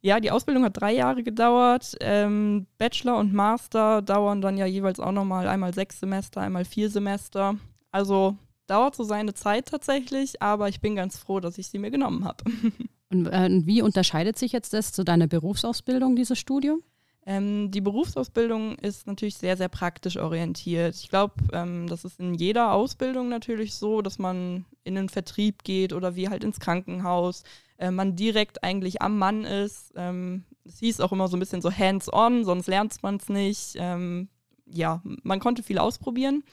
ja, 0.00 0.20
die 0.20 0.30
Ausbildung 0.30 0.64
hat 0.64 0.78
drei 0.78 0.92
Jahre 0.92 1.22
gedauert. 1.22 1.96
Ähm, 2.00 2.66
Bachelor 2.76 3.16
und 3.16 3.32
Master 3.32 4.02
dauern 4.02 4.40
dann 4.42 4.58
ja 4.58 4.66
jeweils 4.66 5.00
auch 5.00 5.12
nochmal 5.12 5.48
einmal 5.48 5.72
sechs 5.72 6.00
Semester, 6.00 6.42
einmal 6.42 6.64
vier 6.64 6.90
Semester. 6.90 7.56
Also 7.90 8.36
dauert 8.66 8.94
so 8.94 9.04
seine 9.04 9.34
Zeit 9.34 9.68
tatsächlich, 9.68 10.42
aber 10.42 10.68
ich 10.68 10.80
bin 10.80 10.96
ganz 10.96 11.16
froh, 11.16 11.40
dass 11.40 11.58
ich 11.58 11.68
sie 11.68 11.78
mir 11.78 11.90
genommen 11.90 12.24
habe. 12.24 12.44
und 13.10 13.26
äh, 13.26 13.48
wie 13.64 13.82
unterscheidet 13.82 14.38
sich 14.38 14.52
jetzt 14.52 14.72
das 14.74 14.92
zu 14.92 15.02
deiner 15.02 15.26
Berufsausbildung, 15.26 16.14
dieses 16.14 16.38
Studium? 16.38 16.82
Ähm, 17.28 17.70
die 17.70 17.82
Berufsausbildung 17.82 18.78
ist 18.78 19.06
natürlich 19.06 19.36
sehr, 19.36 19.58
sehr 19.58 19.68
praktisch 19.68 20.16
orientiert. 20.16 20.94
Ich 20.94 21.10
glaube, 21.10 21.34
ähm, 21.52 21.86
das 21.86 22.06
ist 22.06 22.18
in 22.18 22.32
jeder 22.32 22.72
Ausbildung 22.72 23.28
natürlich 23.28 23.74
so, 23.74 24.00
dass 24.00 24.18
man 24.18 24.64
in 24.82 24.94
den 24.94 25.10
Vertrieb 25.10 25.62
geht 25.62 25.92
oder 25.92 26.16
wie 26.16 26.30
halt 26.30 26.42
ins 26.42 26.58
Krankenhaus, 26.58 27.42
äh, 27.76 27.90
man 27.90 28.16
direkt 28.16 28.64
eigentlich 28.64 29.02
am 29.02 29.18
Mann 29.18 29.44
ist. 29.44 29.92
Ähm, 29.94 30.44
es 30.64 30.78
hieß 30.78 31.00
auch 31.00 31.12
immer 31.12 31.28
so 31.28 31.36
ein 31.36 31.40
bisschen 31.40 31.60
so 31.60 31.70
hands-on, 31.70 32.46
sonst 32.46 32.66
lernt 32.66 33.02
man 33.02 33.16
es 33.16 33.28
nicht. 33.28 33.74
Ähm, 33.74 34.30
ja, 34.64 35.02
man 35.04 35.38
konnte 35.38 35.62
viel 35.62 35.78
ausprobieren. 35.78 36.44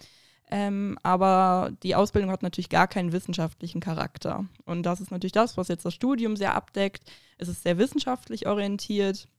Ähm, 0.52 1.00
aber 1.04 1.72
die 1.84 1.96
Ausbildung 1.96 2.32
hat 2.32 2.44
natürlich 2.44 2.70
gar 2.70 2.90
keinen 2.90 3.14
wissenschaftlichen 3.14 3.80
Charakter. 3.80 4.46
Und 4.66 4.84
das 4.84 5.00
ist 5.00 5.10
natürlich 5.10 5.32
das, 5.32 5.56
was 5.56 5.70
jetzt 5.70 5.86
das 5.86 5.94
Studium 5.94 6.36
sehr 6.36 6.54
abdeckt. 6.54 7.10
Es 7.38 7.48
ist 7.48 7.64
sehr 7.64 7.78
wissenschaftlich 7.78 8.46
orientiert. 8.46 9.30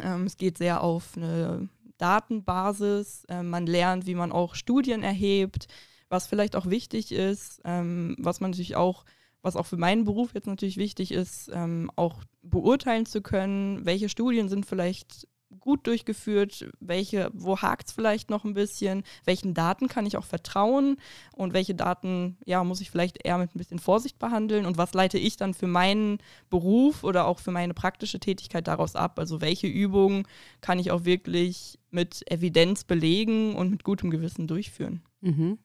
Ähm, 0.00 0.24
es 0.24 0.36
geht 0.36 0.58
sehr 0.58 0.82
auf 0.82 1.16
eine 1.16 1.68
Datenbasis. 1.98 3.24
Ähm, 3.28 3.50
man 3.50 3.66
lernt, 3.66 4.06
wie 4.06 4.14
man 4.14 4.32
auch 4.32 4.54
Studien 4.54 5.02
erhebt, 5.02 5.68
was 6.08 6.26
vielleicht 6.26 6.56
auch 6.56 6.66
wichtig 6.66 7.12
ist, 7.12 7.60
ähm, 7.64 8.16
was 8.18 8.40
man 8.40 8.50
natürlich 8.50 8.76
auch, 8.76 9.04
was 9.40 9.56
auch 9.56 9.66
für 9.66 9.76
meinen 9.76 10.04
Beruf 10.04 10.34
jetzt 10.34 10.46
natürlich 10.46 10.76
wichtig 10.76 11.12
ist, 11.12 11.50
ähm, 11.52 11.90
auch 11.96 12.22
beurteilen 12.42 13.06
zu 13.06 13.22
können, 13.22 13.84
welche 13.86 14.08
Studien 14.08 14.48
sind 14.48 14.66
vielleicht 14.66 15.28
gut 15.62 15.86
durchgeführt, 15.86 16.66
welche, 16.80 17.30
wo 17.32 17.58
hakt 17.58 17.88
es 17.88 17.94
vielleicht 17.94 18.28
noch 18.28 18.44
ein 18.44 18.52
bisschen, 18.52 19.04
welchen 19.24 19.54
Daten 19.54 19.88
kann 19.88 20.04
ich 20.04 20.16
auch 20.18 20.24
vertrauen 20.24 20.98
und 21.32 21.54
welche 21.54 21.74
Daten, 21.74 22.36
ja, 22.44 22.62
muss 22.64 22.80
ich 22.82 22.90
vielleicht 22.90 23.24
eher 23.24 23.38
mit 23.38 23.54
ein 23.54 23.58
bisschen 23.58 23.78
Vorsicht 23.78 24.18
behandeln 24.18 24.66
und 24.66 24.76
was 24.76 24.92
leite 24.92 25.18
ich 25.18 25.36
dann 25.36 25.54
für 25.54 25.66
meinen 25.66 26.18
Beruf 26.50 27.04
oder 27.04 27.26
auch 27.26 27.38
für 27.38 27.52
meine 27.52 27.74
praktische 27.74 28.20
Tätigkeit 28.20 28.68
daraus 28.68 28.94
ab? 28.94 29.18
Also 29.18 29.40
welche 29.40 29.66
Übungen 29.66 30.26
kann 30.60 30.78
ich 30.78 30.90
auch 30.90 31.04
wirklich 31.04 31.78
mit 31.90 32.30
Evidenz 32.30 32.84
belegen 32.84 33.54
und 33.54 33.70
mit 33.70 33.84
gutem 33.84 34.10
Gewissen 34.10 34.46
durchführen? 34.46 35.02
Mhm. 35.20 35.58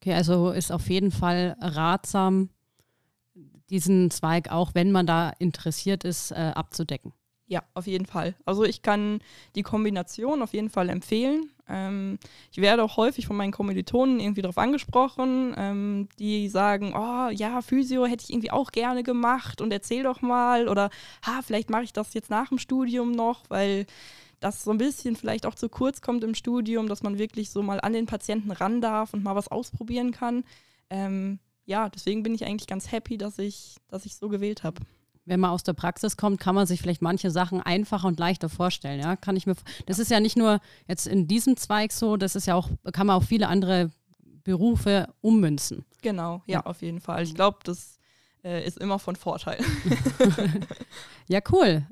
Okay, 0.00 0.14
also 0.14 0.50
ist 0.50 0.72
auf 0.72 0.88
jeden 0.88 1.10
Fall 1.10 1.56
ratsam, 1.60 2.50
diesen 3.70 4.10
Zweig 4.10 4.50
auch, 4.50 4.74
wenn 4.74 4.92
man 4.92 5.06
da 5.06 5.30
interessiert 5.38 6.04
ist, 6.04 6.30
äh, 6.30 6.52
abzudecken. 6.54 7.12
Ja, 7.50 7.62
auf 7.72 7.86
jeden 7.86 8.04
Fall. 8.04 8.34
Also 8.44 8.64
ich 8.64 8.82
kann 8.82 9.20
die 9.54 9.62
Kombination 9.62 10.42
auf 10.42 10.52
jeden 10.52 10.68
Fall 10.68 10.90
empfehlen. 10.90 11.50
Ähm, 11.66 12.18
ich 12.52 12.58
werde 12.58 12.84
auch 12.84 12.98
häufig 12.98 13.26
von 13.26 13.36
meinen 13.36 13.52
Kommilitonen 13.52 14.20
irgendwie 14.20 14.42
darauf 14.42 14.58
angesprochen, 14.58 15.54
ähm, 15.56 16.08
die 16.18 16.48
sagen, 16.48 16.92
oh 16.94 17.30
ja, 17.30 17.62
Physio 17.62 18.04
hätte 18.04 18.24
ich 18.24 18.30
irgendwie 18.30 18.50
auch 18.50 18.70
gerne 18.70 19.02
gemacht 19.02 19.62
und 19.62 19.72
erzähl 19.72 20.02
doch 20.02 20.20
mal 20.20 20.68
oder 20.68 20.90
ha, 21.26 21.40
vielleicht 21.42 21.70
mache 21.70 21.84
ich 21.84 21.94
das 21.94 22.12
jetzt 22.12 22.28
nach 22.28 22.50
dem 22.50 22.58
Studium 22.58 23.12
noch, 23.12 23.44
weil 23.48 23.86
das 24.40 24.62
so 24.62 24.70
ein 24.70 24.78
bisschen 24.78 25.16
vielleicht 25.16 25.46
auch 25.46 25.54
zu 25.54 25.70
kurz 25.70 26.02
kommt 26.02 26.24
im 26.24 26.34
Studium, 26.34 26.86
dass 26.86 27.02
man 27.02 27.18
wirklich 27.18 27.48
so 27.50 27.62
mal 27.62 27.80
an 27.80 27.94
den 27.94 28.06
Patienten 28.06 28.50
ran 28.50 28.82
darf 28.82 29.14
und 29.14 29.24
mal 29.24 29.36
was 29.36 29.48
ausprobieren 29.48 30.12
kann. 30.12 30.44
Ähm, 30.90 31.38
ja, 31.64 31.88
deswegen 31.88 32.22
bin 32.22 32.34
ich 32.34 32.44
eigentlich 32.44 32.68
ganz 32.68 32.92
happy, 32.92 33.16
dass 33.16 33.38
ich, 33.38 33.76
dass 33.88 34.04
ich 34.04 34.16
so 34.16 34.28
gewählt 34.28 34.64
habe 34.64 34.82
wenn 35.28 35.40
man 35.40 35.50
aus 35.50 35.62
der 35.62 35.74
Praxis 35.74 36.16
kommt, 36.16 36.40
kann 36.40 36.54
man 36.54 36.66
sich 36.66 36.80
vielleicht 36.80 37.02
manche 37.02 37.30
Sachen 37.30 37.60
einfacher 37.60 38.08
und 38.08 38.18
leichter 38.18 38.48
vorstellen. 38.48 39.00
Ja, 39.00 39.16
kann 39.16 39.36
ich 39.36 39.46
mir. 39.46 39.54
Das 39.86 39.98
ist 39.98 40.10
ja 40.10 40.20
nicht 40.20 40.36
nur 40.36 40.60
jetzt 40.86 41.06
in 41.06 41.28
diesem 41.28 41.56
Zweig 41.56 41.92
so, 41.92 42.16
das 42.16 42.34
ist 42.34 42.46
ja 42.46 42.54
auch, 42.54 42.70
kann 42.92 43.06
man 43.06 43.16
auch 43.16 43.24
viele 43.24 43.48
andere 43.48 43.90
Berufe 44.42 45.08
ummünzen. 45.20 45.84
Genau, 46.02 46.42
ja, 46.46 46.60
ja. 46.60 46.66
auf 46.66 46.80
jeden 46.80 47.00
Fall. 47.00 47.22
Ich 47.22 47.34
glaube, 47.34 47.58
das 47.64 47.98
äh, 48.42 48.66
ist 48.66 48.78
immer 48.78 48.98
von 48.98 49.16
Vorteil. 49.16 49.58
ja, 51.28 51.40
cool. 51.52 51.86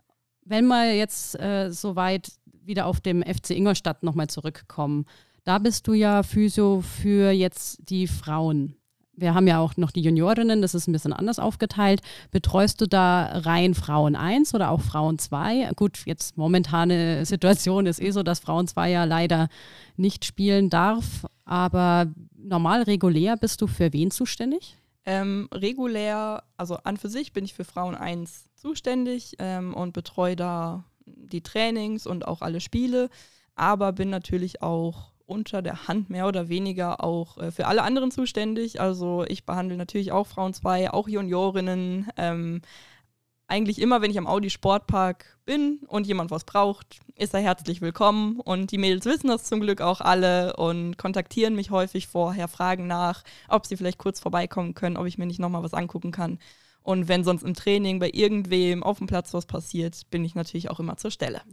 Wenn 0.44 0.66
wir 0.66 0.94
jetzt 0.94 1.38
äh, 1.38 1.70
soweit 1.70 2.32
wieder 2.62 2.86
auf 2.86 3.00
dem 3.00 3.22
FC 3.22 3.50
Ingolstadt 3.50 4.02
nochmal 4.02 4.28
zurückkommen, 4.28 5.04
da 5.44 5.58
bist 5.58 5.86
du 5.86 5.92
ja 5.92 6.22
Physio 6.22 6.80
für 6.80 7.30
jetzt 7.30 7.78
die 7.90 8.06
Frauen 8.06 8.76
wir 9.16 9.34
haben 9.34 9.46
ja 9.46 9.58
auch 9.58 9.76
noch 9.76 9.90
die 9.90 10.02
Juniorinnen, 10.02 10.62
das 10.62 10.74
ist 10.74 10.86
ein 10.86 10.92
bisschen 10.92 11.12
anders 11.12 11.38
aufgeteilt. 11.38 12.02
Betreust 12.30 12.80
du 12.80 12.86
da 12.86 13.40
rein 13.40 13.74
Frauen 13.74 14.14
1 14.14 14.54
oder 14.54 14.70
auch 14.70 14.82
Frauen 14.82 15.18
2? 15.18 15.70
Gut, 15.74 16.02
jetzt 16.04 16.36
momentane 16.36 17.24
Situation 17.24 17.86
ist 17.86 18.00
eh 18.00 18.10
so, 18.10 18.22
dass 18.22 18.40
Frauen 18.40 18.68
2 18.68 18.90
ja 18.90 19.04
leider 19.04 19.48
nicht 19.96 20.24
spielen 20.24 20.70
darf, 20.70 21.26
aber 21.44 22.06
normal 22.36 22.82
regulär 22.82 23.36
bist 23.36 23.60
du 23.62 23.66
für 23.66 23.92
wen 23.92 24.10
zuständig? 24.10 24.76
Ähm, 25.04 25.48
regulär, 25.52 26.42
also 26.56 26.76
an 26.82 26.96
für 26.96 27.08
sich 27.08 27.32
bin 27.32 27.44
ich 27.44 27.54
für 27.54 27.64
Frauen 27.64 27.94
1 27.94 28.48
zuständig 28.54 29.36
ähm, 29.38 29.72
und 29.72 29.92
betreue 29.92 30.36
da 30.36 30.84
die 31.06 31.42
Trainings 31.42 32.06
und 32.06 32.26
auch 32.26 32.42
alle 32.42 32.60
Spiele, 32.60 33.08
aber 33.54 33.92
bin 33.92 34.10
natürlich 34.10 34.62
auch 34.62 35.12
unter 35.26 35.60
der 35.60 35.88
Hand 35.88 36.08
mehr 36.08 36.26
oder 36.26 36.48
weniger 36.48 37.02
auch 37.02 37.38
äh, 37.38 37.50
für 37.50 37.66
alle 37.66 37.82
anderen 37.82 38.10
zuständig. 38.10 38.80
Also 38.80 39.24
ich 39.28 39.44
behandle 39.44 39.76
natürlich 39.76 40.12
auch 40.12 40.26
Frauen 40.26 40.54
2, 40.54 40.92
auch 40.92 41.08
Juniorinnen. 41.08 42.08
Ähm, 42.16 42.62
eigentlich 43.48 43.80
immer, 43.80 44.02
wenn 44.02 44.10
ich 44.10 44.18
am 44.18 44.26
Audi 44.26 44.50
Sportpark 44.50 45.38
bin 45.44 45.80
und 45.86 46.06
jemand 46.06 46.30
was 46.30 46.44
braucht, 46.44 46.98
ist 47.14 47.34
er 47.34 47.40
herzlich 47.40 47.80
willkommen. 47.80 48.40
Und 48.40 48.72
die 48.72 48.78
Mädels 48.78 49.04
wissen 49.04 49.28
das 49.28 49.44
zum 49.44 49.60
Glück 49.60 49.80
auch 49.80 50.00
alle 50.00 50.56
und 50.56 50.98
kontaktieren 50.98 51.54
mich 51.54 51.70
häufig 51.70 52.08
vorher, 52.08 52.48
fragen 52.48 52.86
nach, 52.86 53.22
ob 53.48 53.66
sie 53.66 53.76
vielleicht 53.76 53.98
kurz 53.98 54.20
vorbeikommen 54.20 54.74
können, 54.74 54.96
ob 54.96 55.06
ich 55.06 55.18
mir 55.18 55.26
nicht 55.26 55.38
nochmal 55.40 55.62
was 55.62 55.74
angucken 55.74 56.10
kann. 56.10 56.38
Und 56.86 57.08
wenn 57.08 57.24
sonst 57.24 57.42
im 57.42 57.54
Training 57.54 57.98
bei 57.98 58.08
irgendwem 58.12 58.84
auf 58.84 58.98
dem 58.98 59.08
Platz 59.08 59.34
was 59.34 59.44
passiert, 59.44 60.08
bin 60.10 60.24
ich 60.24 60.36
natürlich 60.36 60.70
auch 60.70 60.78
immer 60.78 60.96
zur 60.96 61.10
Stelle. 61.10 61.40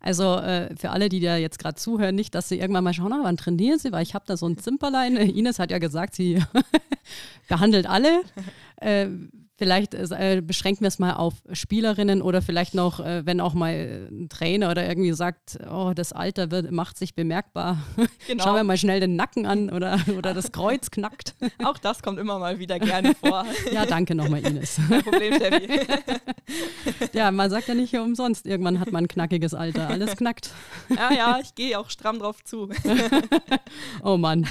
Also 0.00 0.36
äh, 0.36 0.74
für 0.76 0.90
alle, 0.90 1.08
die 1.08 1.20
da 1.20 1.36
jetzt 1.36 1.60
gerade 1.60 1.76
zuhören, 1.76 2.16
nicht, 2.16 2.34
dass 2.34 2.48
sie 2.48 2.58
irgendwann 2.58 2.82
mal 2.82 2.92
schauen, 2.92 3.12
ah, 3.12 3.20
wann 3.22 3.36
trainieren 3.36 3.78
sie, 3.78 3.92
weil 3.92 4.02
ich 4.02 4.14
habe 4.14 4.24
da 4.26 4.36
so 4.36 4.46
ein 4.46 4.58
Zimperlein. 4.58 5.16
Ines 5.16 5.60
hat 5.60 5.70
ja 5.70 5.78
gesagt, 5.78 6.16
sie 6.16 6.42
behandelt 7.48 7.86
alle. 7.86 8.22
Äh, 8.76 9.06
Vielleicht 9.62 9.94
äh, 9.94 10.42
beschränken 10.44 10.80
wir 10.80 10.88
es 10.88 10.98
mal 10.98 11.12
auf 11.12 11.34
Spielerinnen 11.52 12.20
oder 12.20 12.42
vielleicht 12.42 12.74
noch, 12.74 12.98
äh, 12.98 13.24
wenn 13.24 13.40
auch 13.40 13.54
mal 13.54 14.08
ein 14.10 14.28
Trainer 14.28 14.72
oder 14.72 14.88
irgendwie 14.88 15.12
sagt, 15.12 15.56
oh, 15.70 15.92
das 15.94 16.12
Alter 16.12 16.50
wird, 16.50 16.72
macht 16.72 16.98
sich 16.98 17.14
bemerkbar. 17.14 17.78
Genau. 18.26 18.44
Schauen 18.44 18.54
wir 18.54 18.64
mal 18.64 18.76
schnell 18.76 19.00
den 19.00 19.16
Nacken 19.16 19.46
an 19.46 19.68
oder, 19.70 19.98
oder 20.16 20.32
das 20.32 20.52
Kreuz 20.52 20.90
knackt. 20.90 21.34
Auch 21.64 21.76
das 21.76 22.02
kommt 22.02 22.18
immer 22.18 22.38
mal 22.38 22.58
wieder 22.58 22.78
gerne 22.78 23.14
vor. 23.14 23.44
ja, 23.72 23.84
danke 23.84 24.14
nochmal, 24.14 24.44
Ines. 24.46 24.80
Kein 24.88 25.02
Problem, 25.02 25.34
Steffi. 25.34 25.68
ja, 27.12 27.30
man 27.30 27.50
sagt 27.50 27.68
ja 27.68 27.74
nicht 27.74 27.94
umsonst, 27.94 28.46
irgendwann 28.46 28.80
hat 28.80 28.90
man 28.92 29.04
ein 29.04 29.08
knackiges 29.08 29.54
Alter. 29.54 29.88
Alles 29.88 30.16
knackt. 30.16 30.50
ja, 30.88 31.12
ja, 31.12 31.38
ich 31.42 31.54
gehe 31.54 31.78
auch 31.78 31.90
stramm 31.90 32.20
drauf 32.20 32.42
zu. 32.44 32.68
oh 34.02 34.16
Mann. 34.16 34.46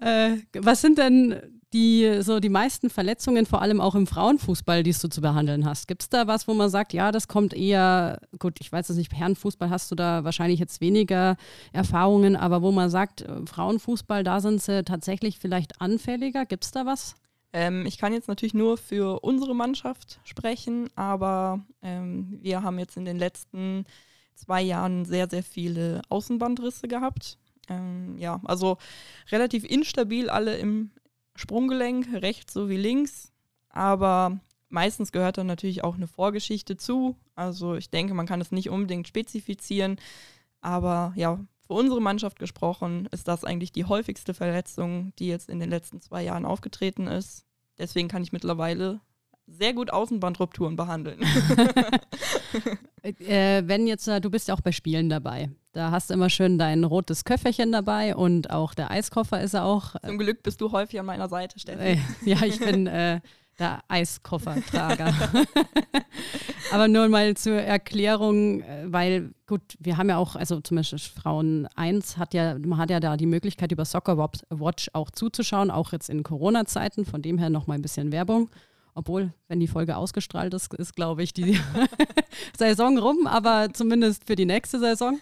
Äh, 0.00 0.38
was 0.58 0.80
sind 0.80 0.98
denn 0.98 1.40
die 1.72 2.18
so 2.22 2.40
die 2.40 2.48
meisten 2.48 2.90
Verletzungen, 2.90 3.46
vor 3.46 3.62
allem 3.62 3.80
auch 3.80 3.94
im 3.94 4.06
Frauenfußball, 4.06 4.82
die 4.82 4.92
du 4.92 5.08
zu 5.08 5.20
behandeln 5.20 5.64
hast? 5.64 5.86
Gibt 5.86 6.02
es 6.02 6.08
da 6.08 6.26
was, 6.26 6.48
wo 6.48 6.54
man 6.54 6.68
sagt, 6.68 6.92
ja, 6.92 7.12
das 7.12 7.28
kommt 7.28 7.54
eher, 7.54 8.20
gut, 8.38 8.56
ich 8.60 8.72
weiß 8.72 8.90
es 8.90 8.96
nicht, 8.96 9.12
Herrenfußball 9.12 9.70
hast 9.70 9.90
du 9.90 9.94
da 9.94 10.24
wahrscheinlich 10.24 10.58
jetzt 10.58 10.80
weniger 10.80 11.36
Erfahrungen, 11.72 12.34
aber 12.34 12.62
wo 12.62 12.72
man 12.72 12.90
sagt, 12.90 13.22
äh, 13.22 13.46
Frauenfußball, 13.46 14.24
da 14.24 14.40
sind 14.40 14.62
sie 14.62 14.82
tatsächlich 14.84 15.38
vielleicht 15.38 15.80
anfälliger. 15.80 16.44
Gibt 16.46 16.64
es 16.64 16.72
da 16.72 16.86
was? 16.86 17.14
Ähm, 17.52 17.84
ich 17.86 17.98
kann 17.98 18.12
jetzt 18.12 18.28
natürlich 18.28 18.54
nur 18.54 18.78
für 18.78 19.20
unsere 19.20 19.54
Mannschaft 19.54 20.20
sprechen, 20.24 20.88
aber 20.96 21.60
ähm, 21.82 22.38
wir 22.40 22.62
haben 22.62 22.78
jetzt 22.78 22.96
in 22.96 23.04
den 23.04 23.18
letzten 23.18 23.84
zwei 24.34 24.62
Jahren 24.62 25.04
sehr, 25.04 25.28
sehr 25.28 25.42
viele 25.42 26.00
Außenbandrisse 26.08 26.88
gehabt. 26.88 27.38
Ähm, 27.70 28.18
ja, 28.18 28.40
also 28.44 28.76
relativ 29.30 29.64
instabil 29.64 30.28
alle 30.28 30.58
im 30.58 30.90
Sprunggelenk, 31.36 32.08
rechts 32.12 32.52
sowie 32.52 32.76
links. 32.76 33.32
Aber 33.70 34.40
meistens 34.68 35.12
gehört 35.12 35.38
dann 35.38 35.46
natürlich 35.46 35.84
auch 35.84 35.94
eine 35.94 36.08
Vorgeschichte 36.08 36.76
zu. 36.76 37.16
Also 37.34 37.76
ich 37.76 37.90
denke, 37.90 38.12
man 38.12 38.26
kann 38.26 38.40
es 38.40 38.52
nicht 38.52 38.68
unbedingt 38.68 39.08
spezifizieren. 39.08 39.98
Aber 40.60 41.12
ja, 41.16 41.38
für 41.66 41.74
unsere 41.74 42.02
Mannschaft 42.02 42.38
gesprochen 42.38 43.08
ist 43.12 43.28
das 43.28 43.44
eigentlich 43.44 43.72
die 43.72 43.84
häufigste 43.84 44.34
Verletzung, 44.34 45.12
die 45.18 45.28
jetzt 45.28 45.48
in 45.48 45.60
den 45.60 45.70
letzten 45.70 46.00
zwei 46.00 46.22
Jahren 46.22 46.44
aufgetreten 46.44 47.06
ist. 47.06 47.46
Deswegen 47.78 48.08
kann 48.08 48.22
ich 48.22 48.32
mittlerweile 48.32 49.00
sehr 49.46 49.72
gut 49.72 49.92
Außenbandrupturen 49.92 50.76
behandeln. 50.76 51.20
äh, 53.02 53.62
wenn 53.66 53.86
jetzt, 53.86 54.08
äh, 54.08 54.20
du 54.20 54.30
bist 54.30 54.48
ja 54.48 54.54
auch 54.54 54.60
bei 54.60 54.72
Spielen 54.72 55.08
dabei. 55.08 55.50
Da 55.72 55.90
hast 55.90 56.10
du 56.10 56.14
immer 56.14 56.30
schön 56.30 56.58
dein 56.58 56.84
rotes 56.84 57.24
Köfferchen 57.24 57.70
dabei 57.70 58.16
und 58.16 58.50
auch 58.50 58.74
der 58.74 58.90
Eiskoffer 58.90 59.40
ist 59.40 59.54
auch. 59.54 59.94
Äh, 59.96 60.08
Zum 60.08 60.18
Glück 60.18 60.42
bist 60.42 60.60
du 60.60 60.72
häufig 60.72 60.98
an 60.98 61.06
meiner 61.06 61.28
Seite, 61.28 61.58
Steffi. 61.58 61.80
Äh, 61.82 61.98
ja, 62.24 62.42
ich 62.42 62.58
bin 62.58 62.86
äh, 62.86 63.20
der 63.60 63.80
Eiskoffertrager. 63.88 65.14
Aber 66.72 66.88
nur 66.88 67.08
mal 67.08 67.36
zur 67.36 67.60
Erklärung, 67.60 68.62
äh, 68.62 68.84
weil 68.86 69.32
gut, 69.46 69.62
wir 69.78 69.96
haben 69.96 70.08
ja 70.08 70.16
auch, 70.16 70.34
also 70.34 70.60
zum 70.60 70.76
Beispiel 70.76 70.98
Frauen 70.98 71.68
1 71.76 72.16
hat 72.16 72.34
ja, 72.34 72.58
man 72.58 72.78
hat 72.78 72.90
ja 72.90 73.00
da 73.00 73.16
die 73.16 73.26
Möglichkeit, 73.26 73.70
über 73.70 73.84
Soccer 73.84 74.18
Watch 74.18 74.90
auch 74.92 75.10
zuzuschauen, 75.10 75.70
auch 75.70 75.92
jetzt 75.92 76.10
in 76.10 76.22
Corona-Zeiten, 76.22 77.04
von 77.04 77.22
dem 77.22 77.38
her 77.38 77.50
nochmal 77.50 77.78
ein 77.78 77.82
bisschen 77.82 78.12
Werbung. 78.12 78.50
Obwohl, 78.94 79.32
wenn 79.48 79.60
die 79.60 79.68
Folge 79.68 79.96
ausgestrahlt 79.96 80.54
ist, 80.54 80.72
ist, 80.74 80.96
glaube 80.96 81.22
ich, 81.22 81.32
die 81.32 81.58
Saison 82.58 82.98
rum, 82.98 83.26
aber 83.26 83.72
zumindest 83.72 84.26
für 84.26 84.36
die 84.36 84.46
nächste 84.46 84.78
Saison. 84.78 85.18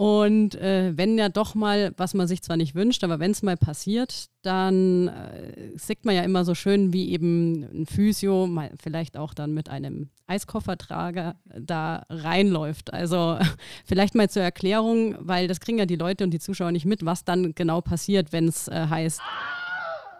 Und 0.00 0.54
äh, 0.54 0.96
wenn 0.96 1.18
ja 1.18 1.28
doch 1.28 1.54
mal, 1.54 1.92
was 1.98 2.14
man 2.14 2.26
sich 2.26 2.40
zwar 2.40 2.56
nicht 2.56 2.74
wünscht, 2.74 3.04
aber 3.04 3.20
wenn 3.20 3.32
es 3.32 3.42
mal 3.42 3.58
passiert, 3.58 4.30
dann 4.40 5.08
äh, 5.08 5.76
sieht 5.76 6.06
man 6.06 6.14
ja 6.14 6.22
immer 6.22 6.46
so 6.46 6.54
schön, 6.54 6.94
wie 6.94 7.10
eben 7.10 7.64
ein 7.64 7.84
Physio, 7.84 8.46
mal, 8.46 8.70
vielleicht 8.82 9.18
auch 9.18 9.34
dann 9.34 9.52
mit 9.52 9.68
einem 9.68 10.08
Eiskoffertrager 10.26 11.36
da 11.54 12.06
reinläuft. 12.08 12.94
Also 12.94 13.38
vielleicht 13.84 14.14
mal 14.14 14.30
zur 14.30 14.42
Erklärung, 14.42 15.16
weil 15.18 15.48
das 15.48 15.60
kriegen 15.60 15.76
ja 15.76 15.84
die 15.84 15.96
Leute 15.96 16.24
und 16.24 16.30
die 16.30 16.38
Zuschauer 16.38 16.72
nicht 16.72 16.86
mit, 16.86 17.04
was 17.04 17.26
dann 17.26 17.54
genau 17.54 17.82
passiert, 17.82 18.32
wenn 18.32 18.48
es 18.48 18.68
äh, 18.68 18.86
heißt. 18.88 19.20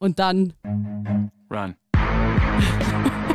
Und 0.01 0.19
dann. 0.19 0.53
Run. 1.51 1.75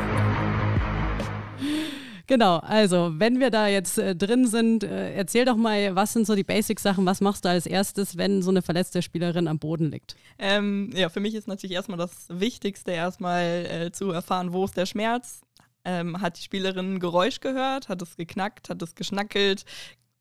Genau, 2.27 2.57
also 2.57 3.11
wenn 3.17 3.39
wir 3.39 3.51
da 3.51 3.67
jetzt 3.67 3.99
äh, 3.99 4.15
drin 4.15 4.47
sind, 4.47 4.83
äh, 4.83 5.13
erzähl 5.13 5.45
doch 5.45 5.57
mal, 5.57 5.95
was 5.95 6.13
sind 6.13 6.25
so 6.25 6.33
die 6.33 6.43
Basic-Sachen, 6.43 7.05
was 7.05 7.21
machst 7.21 7.45
du 7.45 7.49
als 7.49 7.67
erstes, 7.67 8.17
wenn 8.17 8.41
so 8.41 8.49
eine 8.49 8.63
verletzte 8.63 9.03
Spielerin 9.03 9.47
am 9.47 9.59
Boden 9.59 9.91
liegt? 9.91 10.15
Ähm, 10.39 10.89
ja, 10.95 11.09
für 11.09 11.19
mich 11.19 11.35
ist 11.35 11.47
natürlich 11.47 11.75
erstmal 11.75 11.99
das 11.99 12.25
Wichtigste, 12.29 12.91
erstmal 12.91 13.65
äh, 13.65 13.91
zu 13.91 14.09
erfahren, 14.09 14.53
wo 14.53 14.65
ist 14.65 14.75
der 14.75 14.87
Schmerz. 14.87 15.41
Ähm, 15.83 16.19
hat 16.19 16.39
die 16.39 16.43
Spielerin 16.43 16.95
ein 16.95 16.99
Geräusch 16.99 17.41
gehört? 17.41 17.89
Hat 17.89 18.01
es 18.01 18.17
geknackt? 18.17 18.69
Hat 18.69 18.81
es 18.81 18.95
geschnackelt? 18.95 19.63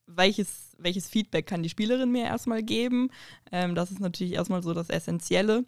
Welches, 0.07 0.77
welches 0.77 1.09
Feedback 1.09 1.47
kann 1.47 1.63
die 1.63 1.71
Spielerin 1.71 2.13
mir 2.13 2.25
erstmal 2.25 2.63
geben? 2.63 3.09
Ähm, 3.51 3.75
das 3.75 3.91
ist 3.91 4.01
natürlich 4.01 4.35
erstmal 4.35 4.63
so 4.63 4.75
das 4.75 4.91
Essentielle. 4.91 5.65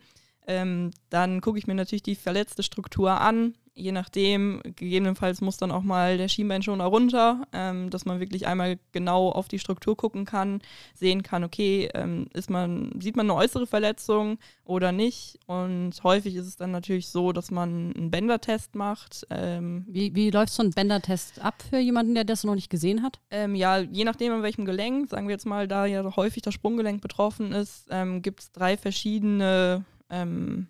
Ähm, 0.46 0.90
dann 1.10 1.40
gucke 1.40 1.58
ich 1.58 1.66
mir 1.66 1.74
natürlich 1.74 2.02
die 2.02 2.14
verletzte 2.14 2.62
Struktur 2.62 3.20
an. 3.20 3.54
Je 3.78 3.92
nachdem, 3.92 4.62
gegebenenfalls 4.62 5.42
muss 5.42 5.58
dann 5.58 5.70
auch 5.70 5.82
mal 5.82 6.16
der 6.16 6.28
Schienbeinschoner 6.28 6.86
runter, 6.86 7.46
ähm, 7.52 7.90
dass 7.90 8.06
man 8.06 8.20
wirklich 8.20 8.46
einmal 8.46 8.78
genau 8.92 9.28
auf 9.28 9.48
die 9.48 9.58
Struktur 9.58 9.98
gucken 9.98 10.24
kann, 10.24 10.62
sehen 10.94 11.22
kann, 11.22 11.44
okay, 11.44 11.90
ähm, 11.92 12.26
ist 12.32 12.48
man, 12.48 12.98
sieht 13.02 13.16
man 13.16 13.26
eine 13.26 13.34
äußere 13.34 13.66
Verletzung 13.66 14.38
oder 14.64 14.92
nicht. 14.92 15.38
Und 15.46 15.92
häufig 16.02 16.36
ist 16.36 16.46
es 16.46 16.56
dann 16.56 16.70
natürlich 16.70 17.08
so, 17.08 17.32
dass 17.32 17.50
man 17.50 17.92
einen 17.94 18.10
Bändertest 18.10 18.74
macht. 18.74 19.26
Ähm, 19.28 19.84
wie, 19.88 20.14
wie 20.14 20.30
läuft 20.30 20.54
so 20.54 20.62
ein 20.62 20.70
Bändertest 20.70 21.42
ab 21.42 21.62
für 21.68 21.78
jemanden, 21.78 22.14
der 22.14 22.24
das 22.24 22.44
noch 22.44 22.54
nicht 22.54 22.70
gesehen 22.70 23.02
hat? 23.02 23.20
Ähm, 23.30 23.54
ja, 23.54 23.80
je 23.80 24.04
nachdem, 24.04 24.32
an 24.32 24.42
welchem 24.42 24.64
Gelenk, 24.64 25.10
sagen 25.10 25.28
wir 25.28 25.34
jetzt 25.34 25.44
mal, 25.44 25.68
da 25.68 25.84
ja 25.84 26.16
häufig 26.16 26.42
das 26.42 26.54
Sprunggelenk 26.54 27.02
betroffen 27.02 27.52
ist, 27.52 27.88
ähm, 27.90 28.22
gibt 28.22 28.40
es 28.40 28.52
drei 28.52 28.78
verschiedene 28.78 29.84
ähm, 30.10 30.68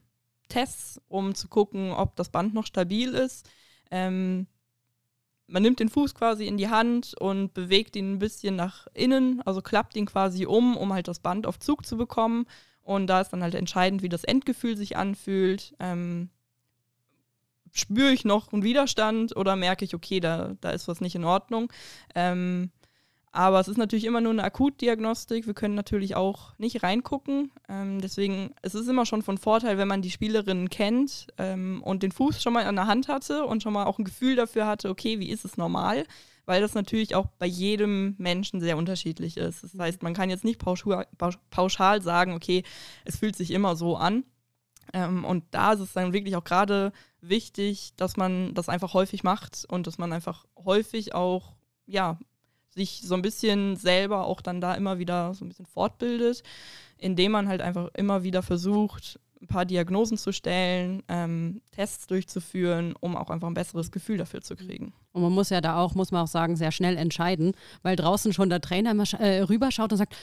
Tests, 0.49 1.01
um 1.09 1.35
zu 1.35 1.49
gucken, 1.49 1.93
ob 1.93 2.17
das 2.17 2.29
Band 2.31 2.55
noch 2.55 2.67
stabil 2.67 3.15
ist. 3.15 3.49
Ähm, 3.91 4.47
man 5.49 5.63
nimmt 5.63 5.81
den 5.81 5.89
Fuß 5.89 6.15
quasi 6.15 6.47
in 6.47 6.57
die 6.57 6.69
Hand 6.69 7.15
und 7.19 7.55
bewegt 7.55 7.97
ihn 7.97 8.15
ein 8.15 8.19
bisschen 8.19 8.57
nach 8.57 8.87
innen, 8.95 9.43
also 9.43 9.63
klappt 9.63 9.97
ihn 9.97 10.07
quasi 10.07 10.47
um, 10.47 10.77
um 10.77 10.93
halt 10.93 11.09
das 11.09 11.21
Band 11.21 11.47
auf 11.47 11.59
Zug 11.59 11.87
zu 11.87 11.97
bekommen. 11.97 12.47
Und 12.83 13.09
da 13.09 13.21
ist 13.21 13.31
dann 13.31 13.43
halt 13.43 13.55
entscheidend, 13.55 14.03
wie 14.03 14.09
das 14.09 14.25
Endgefühl 14.25 14.77
sich 14.77 14.97
anfühlt. 14.97 15.75
Ähm, 15.81 16.31
spüre 17.73 18.13
ich 18.13 18.25
noch 18.25 18.53
einen 18.53 18.63
Widerstand 18.63 19.37
oder 19.37 19.57
merke 19.57 19.85
ich, 19.85 19.95
okay, 19.95 20.21
da, 20.21 20.55
da 20.61 20.71
ist 20.71 20.89
was 20.89 21.01
nicht 21.01 21.15
in 21.15 21.25
Ordnung. 21.25 21.73
Ähm, 22.15 22.71
aber 23.37 23.61
es 23.61 23.69
ist 23.69 23.77
natürlich 23.77 24.07
immer 24.07 24.23
nur 24.23 24.33
eine 24.33 24.45
Akutdiagnostik. 24.45 25.47
Wir 25.47 25.53
können 25.53 25.75
natürlich 25.75 26.17
auch 26.17 26.59
nicht 26.59 26.83
reingucken. 26.83 27.53
Ähm, 27.69 28.01
deswegen 28.01 28.55
es 28.63 28.75
ist 28.75 28.83
es 28.83 28.89
immer 28.89 29.05
schon 29.05 29.21
von 29.21 29.37
Vorteil, 29.37 29.77
wenn 29.77 29.89
man 29.89 30.01
die 30.01 30.11
Spielerinnen 30.11 30.71
kennt 30.71 31.27
ähm, 31.37 31.83
und 31.83 32.03
den 32.03 32.13
Fuß 32.13 32.43
schon 32.43 32.55
mal 32.55 32.65
an 32.65 32.77
der 32.77 32.87
Hand 32.87 33.09
hatte 33.09 33.45
und 33.45 33.63
schon 33.63 33.75
mal 33.75 33.85
auch 33.85 33.99
ein 33.99 34.07
Gefühl 34.07 34.37
dafür 34.37 34.67
hatte, 34.67 34.89
okay, 34.89 35.21
wie 35.21 35.29
ist 35.29 35.45
es 35.45 35.59
normal? 35.59 36.07
Weil 36.47 36.63
das 36.63 36.73
natürlich 36.73 37.15
auch 37.15 37.27
bei 37.39 37.45
jedem 37.45 38.15
Menschen 38.17 38.61
sehr 38.61 38.79
unterschiedlich 38.79 39.37
ist. 39.37 39.63
Das 39.63 39.79
heißt, 39.79 40.03
man 40.03 40.15
kann 40.15 40.31
jetzt 40.31 40.45
nicht 40.45 40.59
pauschal, 40.59 42.01
sagen, 42.01 42.33
okay, 42.33 42.63
es 43.05 43.17
fühlt 43.19 43.37
sich 43.37 43.51
immer 43.51 43.77
so 43.77 43.99
an. 43.99 44.25
Ähm, 44.95 45.27
und 45.27 45.45
da 45.51 45.75
ist 45.75 45.81
es 45.81 45.93
dann 45.93 46.15
wirklich 46.15 46.37
auch 46.37 46.45
gerade 46.45 46.91
wichtig, 47.21 47.93
dass 47.97 48.17
man 48.17 48.55
das 48.55 48.71
einfach 48.71 48.95
häufig 48.95 49.25
macht 49.25 49.67
und 49.69 49.87
dass 49.87 49.99
man 49.99 50.15
einfach 50.15 50.47
häufig 50.57 51.15
auch 51.15 51.53
ja, 51.85 52.19
sich 52.77 53.01
so 53.03 53.15
ein 53.15 53.23
bisschen 53.23 53.77
selber 53.77 54.27
auch 54.27 54.41
dann 54.41 54.61
da 54.61 54.75
immer 54.75 54.99
wieder 54.99 55.35
so 55.35 55.45
ein 55.45 55.49
bisschen 55.49 55.67
fortbildet, 55.67 56.43
indem 56.99 57.33
man 57.33 57.49
halt 57.49 57.63
einfach 57.63 57.89
immer 57.95 58.23
wieder 58.23 58.43
versucht, 58.43 59.19
ein 59.41 59.49
paar 59.49 59.65
Diagnosen 59.65 60.17
zu 60.17 60.33
stellen, 60.33 61.03
ähm, 61.09 61.61
Tests 61.71 62.07
durchzuführen, 62.07 62.95
um 63.01 63.17
auch 63.17 63.31
einfach 63.31 63.49
ein 63.49 63.55
besseres 63.55 63.91
Gefühl 63.91 64.19
dafür 64.19 64.41
zu 64.41 64.57
kriegen. 64.57 64.93
Und 65.13 65.23
man 65.23 65.33
muss 65.33 65.51
ja 65.51 65.61
da 65.61 65.79
auch, 65.79 65.95
muss 65.95 66.11
man 66.11 66.23
auch 66.23 66.29
sagen, 66.29 66.57
sehr 66.57 66.73
schnell 66.73 66.97
entscheiden, 66.97 67.53
weil 67.83 67.97
draußen 67.97 68.33
schon 68.33 68.51
der 68.51 68.61
Trainer 68.61 68.93
immer 68.93 69.05
äh, 69.19 69.41
rüberschaut 69.43 69.93
und 69.93 69.99
sagt, 69.99 70.17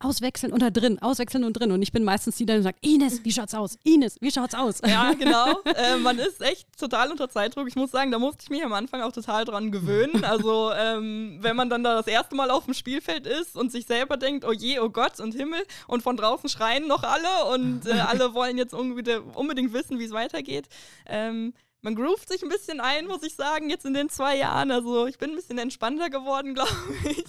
auswechseln 0.00 0.52
und 0.52 0.62
da 0.62 0.70
drin, 0.70 1.00
auswechseln 1.00 1.44
und 1.44 1.54
drin. 1.54 1.72
Und 1.72 1.82
ich 1.82 1.92
bin 1.92 2.04
meistens 2.04 2.36
die, 2.36 2.46
die 2.46 2.62
sagt, 2.62 2.84
Ines, 2.84 3.24
wie 3.24 3.32
schaut's 3.32 3.54
aus? 3.54 3.76
Ines, 3.84 4.16
wie 4.20 4.30
schaut's 4.30 4.54
aus? 4.54 4.80
Ja, 4.86 5.12
genau. 5.18 5.60
äh, 5.64 5.96
man 5.96 6.18
ist 6.18 6.40
echt 6.40 6.66
total 6.78 7.10
unter 7.10 7.28
Zeitdruck. 7.28 7.68
Ich 7.68 7.76
muss 7.76 7.90
sagen, 7.90 8.10
da 8.10 8.18
musste 8.18 8.42
ich 8.42 8.50
mich 8.50 8.64
am 8.64 8.72
Anfang 8.72 9.02
auch 9.02 9.12
total 9.12 9.44
dran 9.44 9.70
gewöhnen. 9.70 10.24
Also 10.24 10.72
ähm, 10.72 11.38
wenn 11.40 11.56
man 11.56 11.68
dann 11.68 11.84
da 11.84 11.94
das 11.94 12.06
erste 12.06 12.34
Mal 12.34 12.50
auf 12.50 12.64
dem 12.64 12.74
Spielfeld 12.74 13.26
ist 13.26 13.56
und 13.56 13.70
sich 13.70 13.86
selber 13.86 14.16
denkt, 14.16 14.44
oh 14.44 14.52
je, 14.52 14.78
oh 14.80 14.90
Gott 14.90 15.20
und 15.20 15.34
Himmel 15.34 15.62
und 15.86 16.02
von 16.02 16.16
draußen 16.16 16.48
schreien 16.48 16.86
noch 16.86 17.02
alle 17.02 17.54
und 17.54 17.86
äh, 17.86 17.92
alle 17.92 18.34
wollen 18.34 18.56
jetzt 18.56 18.74
unbedingt 18.74 19.72
wissen, 19.72 19.98
wie 19.98 20.04
es 20.04 20.12
weitergeht. 20.12 20.66
Ähm, 21.06 21.52
man 21.82 21.94
groovt 21.94 22.28
sich 22.28 22.42
ein 22.42 22.48
bisschen 22.48 22.80
ein, 22.80 23.06
muss 23.06 23.22
ich 23.22 23.34
sagen, 23.34 23.70
jetzt 23.70 23.86
in 23.86 23.94
den 23.94 24.08
zwei 24.08 24.36
Jahren. 24.36 24.70
Also 24.70 25.06
ich 25.06 25.18
bin 25.18 25.30
ein 25.30 25.36
bisschen 25.36 25.58
entspannter 25.58 26.10
geworden, 26.10 26.54
glaube 26.54 26.70
ich. 27.04 27.24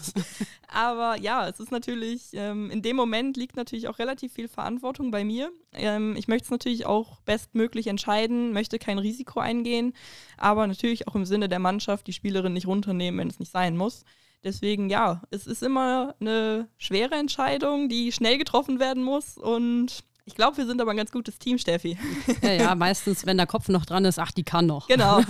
Aber 0.68 1.18
ja, 1.20 1.48
es 1.48 1.60
ist 1.60 1.72
natürlich, 1.72 2.30
ähm, 2.34 2.70
in 2.70 2.82
dem 2.82 2.96
Moment 2.96 3.38
liegt 3.38 3.56
natürlich 3.56 3.88
auch 3.88 4.00
relativ 4.00 4.34
viel 4.34 4.48
Verantwortung 4.48 5.12
bei 5.12 5.24
mir. 5.24 5.52
Ähm, 5.74 6.16
ich 6.18 6.28
möchte 6.28 6.46
es 6.46 6.52
natürlich 6.52 6.86
auch 6.86 7.22
bestmöglich 7.22 7.88
entscheiden, 7.88 8.54
möchte 8.54 8.80
kein 8.80 8.98
Risiko 8.98 9.40
eingehen, 9.40 9.94
aber 10.38 10.68
natürlich 10.68 11.08
auch 11.08 11.16
im 11.16 11.26
Sinne 11.26 11.50
der 11.50 11.60
Mannschaft 11.60 12.08
die 12.08 12.14
Spielerin 12.14 12.54
nicht 12.54 12.68
runternehmen, 12.68 13.20
wenn 13.20 13.30
es 13.30 13.40
nicht 13.40 13.52
sein 13.52 13.76
muss. 13.76 14.06
Deswegen 14.44 14.90
ja, 14.90 15.22
es 15.30 15.46
ist 15.46 15.62
immer 15.62 16.16
eine 16.20 16.68
schwere 16.78 17.16
Entscheidung, 17.16 17.90
die 17.90 18.12
schnell 18.12 18.38
getroffen 18.38 18.80
werden 18.80 19.04
muss 19.04 19.38
und 19.38 20.04
ich 20.32 20.36
glaube, 20.36 20.58
wir 20.58 20.66
sind 20.66 20.80
aber 20.80 20.92
ein 20.92 20.98
ganz 20.98 21.12
gutes 21.12 21.38
Team, 21.40 21.58
Steffi. 21.58 21.98
Ja, 22.42 22.54
ja, 22.54 22.76
meistens, 22.76 23.26
wenn 23.26 23.36
der 23.36 23.48
Kopf 23.48 23.68
noch 23.68 23.86
dran 23.86 24.06
ist, 24.06 24.18
ach, 24.18 24.32
die 24.32 24.44
kann 24.44 24.66
noch. 24.66 24.88
Genau. 24.88 25.22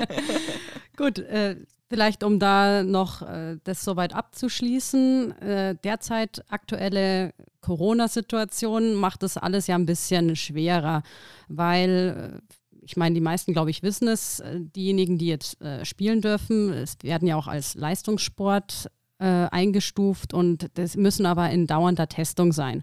Gut, 0.96 1.20
äh, 1.20 1.56
Vielleicht 1.92 2.22
um 2.22 2.38
da 2.38 2.84
noch 2.84 3.22
äh, 3.22 3.56
das 3.64 3.82
soweit 3.84 4.14
abzuschließen, 4.14 5.32
äh, 5.40 5.74
derzeit 5.82 6.44
aktuelle 6.48 7.34
Corona-Situation 7.62 8.94
macht 8.94 9.24
das 9.24 9.36
alles 9.36 9.66
ja 9.66 9.74
ein 9.74 9.86
bisschen 9.86 10.36
schwerer, 10.36 11.02
weil 11.48 12.40
äh, 12.40 12.54
ich 12.82 12.96
meine, 12.96 13.16
die 13.16 13.20
meisten, 13.20 13.52
glaube 13.52 13.70
ich, 13.70 13.82
wissen 13.82 14.06
es, 14.06 14.38
äh, 14.38 14.60
diejenigen, 14.60 15.18
die 15.18 15.26
jetzt 15.26 15.60
äh, 15.62 15.84
spielen 15.84 16.20
dürfen, 16.20 16.72
es 16.72 16.94
werden 17.02 17.26
ja 17.26 17.34
auch 17.34 17.48
als 17.48 17.74
Leistungssport 17.74 18.88
äh, 19.20 19.48
eingestuft 19.50 20.32
und 20.32 20.70
das 20.74 20.96
müssen 20.96 21.26
aber 21.26 21.50
in 21.50 21.66
dauernder 21.66 22.08
Testung 22.08 22.52
sein. 22.52 22.82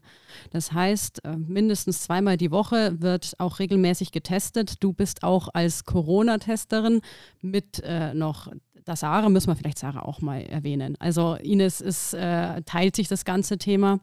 Das 0.52 0.72
heißt, 0.72 1.26
äh, 1.26 1.36
mindestens 1.36 2.04
zweimal 2.04 2.38
die 2.38 2.52
Woche 2.52 3.02
wird 3.02 3.34
auch 3.40 3.60
regelmäßig 3.60 4.12
getestet. 4.12 4.84
Du 4.84 4.94
bist 4.94 5.24
auch 5.24 5.50
als 5.54 5.86
Corona-Testerin 5.86 7.02
mit 7.42 7.82
äh, 7.84 8.14
noch 8.14 8.50
das 8.86 9.02
Sarah 9.02 9.28
müssen 9.28 9.48
wir 9.48 9.56
vielleicht 9.58 9.80
Sarah 9.80 10.04
auch 10.04 10.22
mal 10.22 10.40
erwähnen. 10.44 10.96
Also 11.00 11.36
Ines 11.36 11.82
ist, 11.82 12.14
äh, 12.14 12.62
teilt 12.62 12.96
sich 12.96 13.10
das 13.10 13.26
ganze 13.26 13.58
Thema 13.58 14.00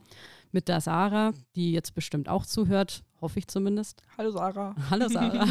mit 0.52 0.68
der 0.68 0.82
Sarah, 0.82 1.32
die 1.56 1.72
jetzt 1.72 1.94
bestimmt 1.94 2.28
auch 2.28 2.44
zuhört, 2.44 3.02
hoffe 3.22 3.38
ich 3.38 3.48
zumindest. 3.48 4.02
Hallo 4.18 4.30
Sarah. 4.30 4.74
Hallo 4.90 5.08
Sarah. 5.08 5.46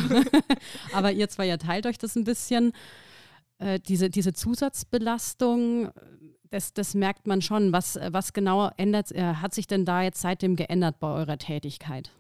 Aber 0.94 1.12
ihr 1.12 1.28
zwei 1.30 1.48
ja 1.48 1.58
teilt 1.58 1.88
euch 1.88 1.98
das 1.98 2.16
ein 2.16 2.26
bisschen. 2.26 2.74
Äh, 3.58 3.80
diese, 3.80 4.12
diese 4.12 4.34
Zusatzbelastung, 4.34 5.90
das, 6.54 6.72
das 6.72 6.94
merkt 6.94 7.26
man 7.26 7.42
schon. 7.42 7.74
Was, 7.74 8.00
was 8.10 8.32
genau 8.32 8.70
ändert, 8.78 9.12
äh, 9.12 9.36
hat 9.36 9.56
sich 9.56 9.66
denn 9.66 9.86
da 9.86 10.04
jetzt 10.04 10.22
seitdem 10.22 10.56
geändert 10.56 11.00
bei 11.00 11.08
eurer 11.08 11.40
Tätigkeit? 11.40 12.12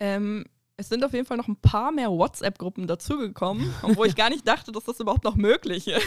Ähm, 0.00 0.44
es 0.76 0.88
sind 0.88 1.04
auf 1.04 1.12
jeden 1.12 1.24
Fall 1.24 1.36
noch 1.36 1.46
ein 1.46 1.56
paar 1.56 1.92
mehr 1.92 2.10
WhatsApp-Gruppen 2.10 2.88
dazugekommen, 2.88 3.72
obwohl 3.82 4.08
ich 4.08 4.16
gar 4.16 4.28
nicht 4.28 4.46
dachte, 4.46 4.72
dass 4.72 4.84
das 4.84 4.98
überhaupt 4.98 5.22
noch 5.22 5.36
möglich 5.36 5.86
ist. 5.88 6.02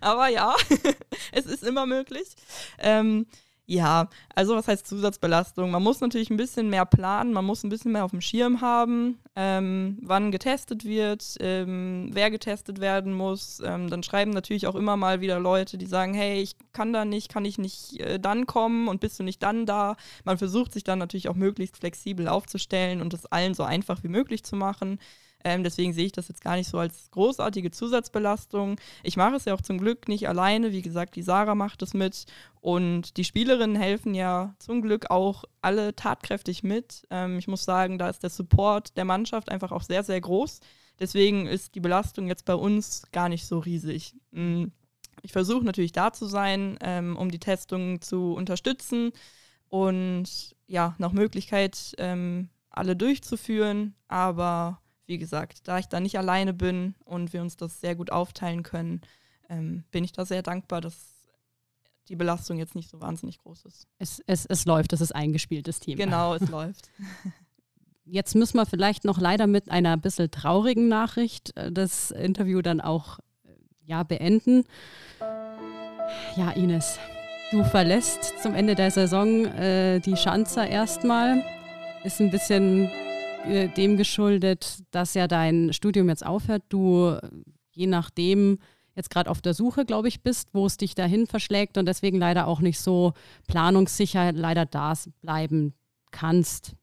Aber 0.00 0.28
ja, 0.28 0.54
es 1.32 1.46
ist 1.46 1.62
immer 1.62 1.86
möglich. 1.86 2.26
Ähm, 2.78 3.26
ja, 3.66 4.08
also 4.34 4.54
was 4.54 4.68
heißt 4.68 4.86
Zusatzbelastung? 4.86 5.72
Man 5.72 5.82
muss 5.82 6.00
natürlich 6.00 6.30
ein 6.30 6.36
bisschen 6.36 6.70
mehr 6.70 6.86
planen, 6.86 7.32
man 7.32 7.44
muss 7.44 7.64
ein 7.64 7.68
bisschen 7.68 7.90
mehr 7.90 8.04
auf 8.04 8.12
dem 8.12 8.20
Schirm 8.20 8.60
haben, 8.60 9.18
ähm, 9.34 9.98
wann 10.02 10.30
getestet 10.30 10.84
wird, 10.84 11.36
ähm, 11.40 12.10
wer 12.12 12.30
getestet 12.30 12.80
werden 12.80 13.12
muss. 13.12 13.60
Ähm, 13.64 13.90
dann 13.90 14.04
schreiben 14.04 14.30
natürlich 14.30 14.68
auch 14.68 14.76
immer 14.76 14.96
mal 14.96 15.20
wieder 15.20 15.40
Leute, 15.40 15.78
die 15.78 15.86
sagen, 15.86 16.14
hey, 16.14 16.40
ich 16.40 16.54
kann 16.72 16.92
da 16.92 17.04
nicht, 17.04 17.28
kann 17.28 17.44
ich 17.44 17.58
nicht 17.58 18.00
äh, 18.00 18.20
dann 18.20 18.46
kommen 18.46 18.86
und 18.86 19.00
bist 19.00 19.18
du 19.18 19.24
nicht 19.24 19.42
dann 19.42 19.66
da? 19.66 19.96
Man 20.24 20.38
versucht 20.38 20.72
sich 20.72 20.84
dann 20.84 21.00
natürlich 21.00 21.28
auch 21.28 21.34
möglichst 21.34 21.76
flexibel 21.76 22.28
aufzustellen 22.28 23.00
und 23.00 23.12
das 23.12 23.26
allen 23.26 23.54
so 23.54 23.64
einfach 23.64 24.04
wie 24.04 24.08
möglich 24.08 24.44
zu 24.44 24.54
machen. 24.54 25.00
Ähm, 25.46 25.62
deswegen 25.62 25.92
sehe 25.92 26.06
ich 26.06 26.12
das 26.12 26.26
jetzt 26.26 26.42
gar 26.42 26.56
nicht 26.56 26.68
so 26.68 26.76
als 26.76 27.08
großartige 27.12 27.70
Zusatzbelastung. 27.70 28.80
Ich 29.04 29.16
mache 29.16 29.36
es 29.36 29.44
ja 29.44 29.54
auch 29.54 29.60
zum 29.60 29.78
Glück 29.78 30.08
nicht 30.08 30.28
alleine. 30.28 30.72
Wie 30.72 30.82
gesagt, 30.82 31.14
die 31.14 31.22
Sarah 31.22 31.54
macht 31.54 31.82
es 31.82 31.94
mit 31.94 32.26
und 32.60 33.16
die 33.16 33.22
Spielerinnen 33.22 33.76
helfen 33.76 34.12
ja 34.12 34.56
zum 34.58 34.82
Glück 34.82 35.08
auch 35.08 35.44
alle 35.62 35.94
tatkräftig 35.94 36.64
mit. 36.64 37.06
Ähm, 37.10 37.38
ich 37.38 37.46
muss 37.46 37.64
sagen, 37.64 37.96
da 37.96 38.08
ist 38.08 38.24
der 38.24 38.30
Support 38.30 38.96
der 38.96 39.04
Mannschaft 39.04 39.48
einfach 39.48 39.70
auch 39.70 39.82
sehr, 39.82 40.02
sehr 40.02 40.20
groß. 40.20 40.58
Deswegen 40.98 41.46
ist 41.46 41.76
die 41.76 41.80
Belastung 41.80 42.26
jetzt 42.26 42.44
bei 42.44 42.56
uns 42.56 43.04
gar 43.12 43.28
nicht 43.28 43.46
so 43.46 43.60
riesig. 43.60 44.16
Mm, 44.32 44.64
ich 45.22 45.30
versuche 45.30 45.64
natürlich 45.64 45.92
da 45.92 46.12
zu 46.12 46.26
sein, 46.26 46.76
ähm, 46.80 47.16
um 47.16 47.30
die 47.30 47.38
Testungen 47.38 48.00
zu 48.00 48.34
unterstützen 48.34 49.12
und 49.68 50.56
ja, 50.66 50.96
nach 50.98 51.12
Möglichkeit 51.12 51.94
ähm, 51.98 52.48
alle 52.68 52.96
durchzuführen. 52.96 53.94
Aber 54.08 54.80
wie 55.06 55.18
gesagt, 55.18 55.68
da 55.68 55.78
ich 55.78 55.86
da 55.86 56.00
nicht 56.00 56.18
alleine 56.18 56.52
bin 56.52 56.94
und 57.04 57.32
wir 57.32 57.40
uns 57.40 57.56
das 57.56 57.80
sehr 57.80 57.94
gut 57.94 58.10
aufteilen 58.10 58.62
können, 58.62 59.00
ähm, 59.48 59.84
bin 59.90 60.04
ich 60.04 60.12
da 60.12 60.24
sehr 60.24 60.42
dankbar, 60.42 60.80
dass 60.80 61.16
die 62.08 62.16
Belastung 62.16 62.58
jetzt 62.58 62.74
nicht 62.74 62.90
so 62.90 63.00
wahnsinnig 63.00 63.38
groß 63.38 63.64
ist. 63.64 63.88
Es, 63.98 64.22
es, 64.26 64.46
es 64.46 64.64
läuft, 64.64 64.92
es 64.92 65.00
ist 65.00 65.14
eingespieltes 65.14 65.80
Team. 65.80 65.98
Genau, 65.98 66.34
es 66.34 66.48
läuft. 66.50 66.90
Jetzt 68.04 68.36
müssen 68.36 68.56
wir 68.56 68.66
vielleicht 68.66 69.04
noch 69.04 69.18
leider 69.18 69.46
mit 69.46 69.70
einer 69.70 69.96
bisschen 69.96 70.30
traurigen 70.30 70.88
Nachricht 70.88 71.56
äh, 71.56 71.72
das 71.72 72.10
Interview 72.12 72.62
dann 72.62 72.80
auch 72.80 73.18
äh, 73.44 73.50
ja, 73.84 74.02
beenden. 74.04 74.64
Ja, 76.36 76.50
Ines, 76.52 76.98
du 77.50 77.64
verlässt 77.64 78.34
zum 78.40 78.54
Ende 78.54 78.76
der 78.76 78.90
Saison 78.90 79.46
äh, 79.46 79.98
die 80.00 80.16
Schanzer 80.16 80.68
erstmal. 80.68 81.42
Ist 82.04 82.20
ein 82.20 82.30
bisschen 82.30 82.90
äh, 83.46 83.68
dem 83.68 83.96
geschuldet, 83.96 84.82
dass 84.90 85.14
ja 85.14 85.28
dein 85.28 85.72
Studium 85.72 86.08
jetzt 86.08 86.26
aufhört, 86.26 86.62
du 86.68 87.10
äh, 87.10 87.28
je 87.72 87.86
nachdem 87.86 88.58
jetzt 88.94 89.10
gerade 89.10 89.30
auf 89.30 89.42
der 89.42 89.54
Suche, 89.54 89.84
glaube 89.84 90.08
ich, 90.08 90.22
bist, 90.22 90.48
wo 90.52 90.66
es 90.66 90.78
dich 90.78 90.94
dahin 90.94 91.26
verschlägt 91.26 91.78
und 91.78 91.86
deswegen 91.86 92.18
leider 92.18 92.46
auch 92.46 92.60
nicht 92.60 92.80
so 92.80 93.12
planungssicher 93.46 94.32
leider 94.32 94.64
da 94.66 94.94
bleiben 95.20 95.74
kannst. 96.10 96.74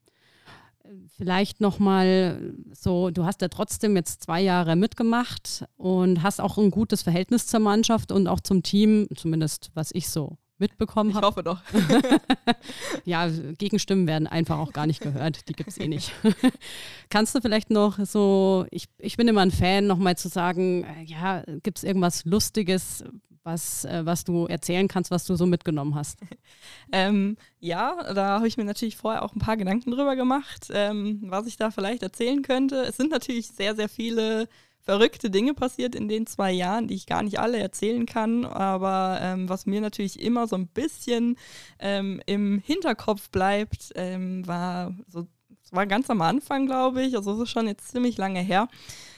Vielleicht 1.17 1.59
nochmal 1.59 2.53
so, 2.71 3.09
du 3.09 3.25
hast 3.25 3.41
ja 3.41 3.47
trotzdem 3.47 3.95
jetzt 3.95 4.21
zwei 4.21 4.41
Jahre 4.41 4.75
mitgemacht 4.75 5.65
und 5.75 6.21
hast 6.21 6.39
auch 6.39 6.57
ein 6.57 6.69
gutes 6.69 7.01
Verhältnis 7.01 7.47
zur 7.47 7.61
Mannschaft 7.61 8.11
und 8.11 8.27
auch 8.27 8.41
zum 8.41 8.61
Team, 8.61 9.07
zumindest 9.15 9.71
was 9.73 9.89
ich 9.93 10.09
so 10.09 10.37
mitbekommen 10.63 11.13
habe. 11.13 11.25
Ich 11.25 11.29
hoffe 11.29 11.43
doch. 11.43 11.61
ja, 13.05 13.27
Gegenstimmen 13.57 14.07
werden 14.07 14.27
einfach 14.27 14.57
auch 14.57 14.71
gar 14.71 14.87
nicht 14.87 15.01
gehört. 15.01 15.49
Die 15.49 15.53
gibt 15.53 15.69
es 15.69 15.77
eh 15.77 15.89
nicht. 15.89 16.13
Kannst 17.09 17.35
du 17.35 17.41
vielleicht 17.41 17.69
noch 17.69 17.99
so, 18.05 18.65
ich, 18.71 18.85
ich 18.97 19.17
bin 19.17 19.27
immer 19.27 19.41
ein 19.41 19.51
Fan, 19.51 19.87
nochmal 19.87 20.17
zu 20.17 20.29
sagen, 20.29 20.85
äh, 20.85 21.03
ja, 21.03 21.43
gibt 21.63 21.79
es 21.79 21.83
irgendwas 21.83 22.23
Lustiges, 22.23 23.03
was, 23.43 23.83
äh, 23.83 24.05
was 24.05 24.23
du 24.23 24.45
erzählen 24.45 24.87
kannst, 24.87 25.11
was 25.11 25.25
du 25.25 25.35
so 25.35 25.45
mitgenommen 25.45 25.95
hast? 25.95 26.19
ähm, 26.93 27.35
ja, 27.59 28.13
da 28.13 28.37
habe 28.37 28.47
ich 28.47 28.55
mir 28.55 28.63
natürlich 28.63 28.95
vorher 28.95 29.23
auch 29.23 29.35
ein 29.35 29.39
paar 29.39 29.57
Gedanken 29.57 29.91
drüber 29.91 30.15
gemacht, 30.15 30.69
ähm, 30.71 31.23
was 31.25 31.45
ich 31.45 31.57
da 31.57 31.71
vielleicht 31.71 32.03
erzählen 32.03 32.41
könnte. 32.41 32.83
Es 32.83 32.95
sind 32.95 33.11
natürlich 33.11 33.49
sehr, 33.49 33.75
sehr 33.75 33.89
viele 33.89 34.47
verrückte 34.83 35.29
Dinge 35.29 35.53
passiert 35.53 35.95
in 35.95 36.07
den 36.07 36.27
zwei 36.27 36.51
Jahren, 36.51 36.87
die 36.87 36.95
ich 36.95 37.05
gar 37.05 37.23
nicht 37.23 37.39
alle 37.39 37.59
erzählen 37.59 38.05
kann. 38.05 38.45
Aber 38.45 39.19
ähm, 39.21 39.49
was 39.49 39.65
mir 39.65 39.81
natürlich 39.81 40.21
immer 40.21 40.47
so 40.47 40.55
ein 40.55 40.67
bisschen 40.67 41.37
ähm, 41.79 42.21
im 42.25 42.59
Hinterkopf 42.59 43.29
bleibt, 43.29 43.91
ähm, 43.95 44.45
war 44.47 44.93
so, 45.07 45.27
war 45.71 45.87
ganz 45.87 46.09
am 46.09 46.21
Anfang, 46.21 46.65
glaube 46.65 47.01
ich, 47.03 47.15
also 47.15 47.33
es 47.33 47.41
ist 47.41 47.49
schon 47.49 47.67
jetzt 47.67 47.89
ziemlich 47.89 48.17
lange 48.17 48.41
her. 48.41 48.67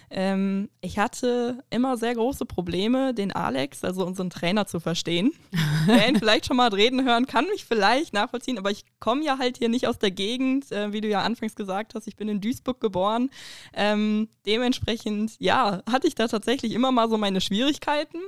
Ähm, 0.10 0.70
ich 0.82 0.98
hatte 1.00 1.64
immer 1.70 1.98
sehr 1.98 2.16
große 2.16 2.46
Probleme, 2.46 3.14
den 3.14 3.32
Alex, 3.32 3.84
also 3.84 4.06
unseren 4.06 4.30
Trainer, 4.30 4.68
zu 4.68 4.80
verstehen. 4.80 5.32
Wer 5.86 6.08
ihn 6.08 6.18
vielleicht 6.18 6.46
schon 6.46 6.58
mal 6.58 6.70
reden 6.70 7.06
hören, 7.06 7.26
kann 7.26 7.46
mich 7.48 7.66
vielleicht 7.66 8.14
nachvollziehen, 8.14 8.58
aber 8.58 8.72
ich 8.72 8.86
komme 9.00 9.24
ja 9.24 9.38
halt 9.38 9.58
hier 9.58 9.70
nicht 9.70 9.88
aus 9.88 10.00
der 10.00 10.12
Gegend, 10.12 10.72
äh, 10.72 10.94
wie 10.94 11.02
du 11.02 11.08
ja 11.08 11.22
anfangs 11.22 11.56
gesagt 11.56 11.96
hast. 11.96 12.08
Ich 12.08 12.16
bin 12.16 12.28
in 12.28 12.42
Duisburg 12.42 12.80
geboren. 12.80 13.30
Ähm, 13.74 14.30
dementsprechend, 14.46 15.36
ja, 15.40 15.82
hatte 15.90 16.08
ich 16.08 16.16
da 16.16 16.28
tatsächlich 16.28 16.74
immer 16.74 16.92
mal 16.92 17.10
so 17.10 17.18
meine 17.18 17.42
Schwierigkeiten 17.42 18.20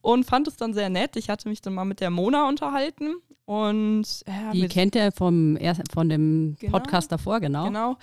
und 0.00 0.24
fand 0.24 0.48
es 0.48 0.56
dann 0.56 0.74
sehr 0.74 0.90
nett. 0.90 1.16
Ich 1.16 1.30
hatte 1.30 1.48
mich 1.48 1.60
dann 1.60 1.74
mal 1.74 1.84
mit 1.84 2.00
der 2.00 2.10
Mona 2.10 2.48
unterhalten 2.48 3.16
und 3.50 4.06
äh, 4.26 4.52
die 4.52 4.68
kennt 4.68 4.94
er 4.94 5.10
vom 5.10 5.58
von 5.92 6.08
dem 6.08 6.56
genau, 6.60 6.78
Podcast 6.78 7.10
davor, 7.10 7.40
genau. 7.40 7.64
Genau. 7.64 7.96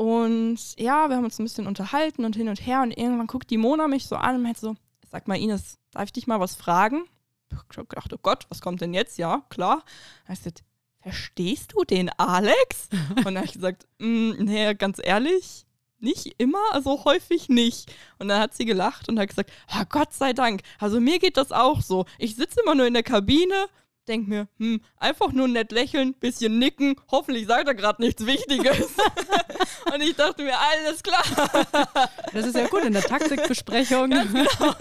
Und 0.00 0.80
ja, 0.80 1.10
wir 1.10 1.16
haben 1.16 1.24
uns 1.24 1.38
ein 1.38 1.44
bisschen 1.44 1.66
unterhalten 1.66 2.24
und 2.24 2.34
hin 2.34 2.48
und 2.48 2.66
her. 2.66 2.80
Und 2.80 2.90
irgendwann 2.90 3.26
guckt 3.26 3.50
die 3.50 3.58
Mona 3.58 3.86
mich 3.86 4.06
so 4.06 4.16
an 4.16 4.36
und 4.36 4.42
meint 4.42 4.56
so: 4.56 4.74
Sag 5.10 5.28
mal, 5.28 5.38
Ines, 5.38 5.76
darf 5.90 6.04
ich 6.04 6.12
dich 6.14 6.26
mal 6.26 6.40
was 6.40 6.54
fragen? 6.54 7.04
Ich 7.50 7.76
hab 7.76 7.86
gedacht, 7.86 8.10
oh 8.10 8.18
Gott, 8.22 8.46
was 8.48 8.62
kommt 8.62 8.80
denn 8.80 8.94
jetzt? 8.94 9.18
Ja, 9.18 9.44
klar. 9.50 9.84
Dann 10.26 10.32
ich 10.32 10.38
gesagt, 10.38 10.64
verstehst 11.02 11.74
du 11.74 11.84
den 11.84 12.08
Alex? 12.16 12.88
und 13.14 13.26
dann 13.26 13.36
habe 13.36 13.44
ich 13.44 13.52
gesagt, 13.52 13.86
mm, 13.98 14.30
nee, 14.38 14.72
ganz 14.72 15.02
ehrlich, 15.04 15.66
nicht 15.98 16.34
immer, 16.38 16.62
also 16.72 17.04
häufig 17.04 17.50
nicht. 17.50 17.92
Und 18.18 18.28
dann 18.28 18.40
hat 18.40 18.54
sie 18.54 18.64
gelacht 18.64 19.06
und 19.10 19.18
hat 19.18 19.28
gesagt, 19.28 19.52
oh, 19.74 19.82
Gott 19.90 20.14
sei 20.14 20.32
Dank, 20.32 20.62
also 20.78 20.98
mir 20.98 21.18
geht 21.18 21.36
das 21.36 21.52
auch 21.52 21.82
so. 21.82 22.06
Ich 22.16 22.36
sitze 22.36 22.60
immer 22.62 22.74
nur 22.74 22.86
in 22.86 22.94
der 22.94 23.02
Kabine, 23.02 23.68
denke 24.08 24.30
mir, 24.30 24.48
hm, 24.58 24.80
einfach 24.96 25.32
nur 25.32 25.48
nett 25.48 25.72
lächeln, 25.72 26.14
bisschen 26.14 26.58
nicken, 26.58 26.96
hoffentlich 27.10 27.46
sagt 27.46 27.68
er 27.68 27.74
gerade 27.74 28.02
nichts 28.02 28.24
Wichtiges. 28.26 28.88
und 29.94 30.00
ich 30.02 30.16
dachte 30.16 30.42
mir, 30.42 30.54
alles 30.58 31.02
klar. 31.02 31.22
das 32.32 32.46
ist 32.46 32.56
ja 32.56 32.66
gut 32.68 32.84
in 32.84 32.92
der 32.92 33.02
Taktikbesprechung. 33.02 34.10
Genau. 34.10 34.74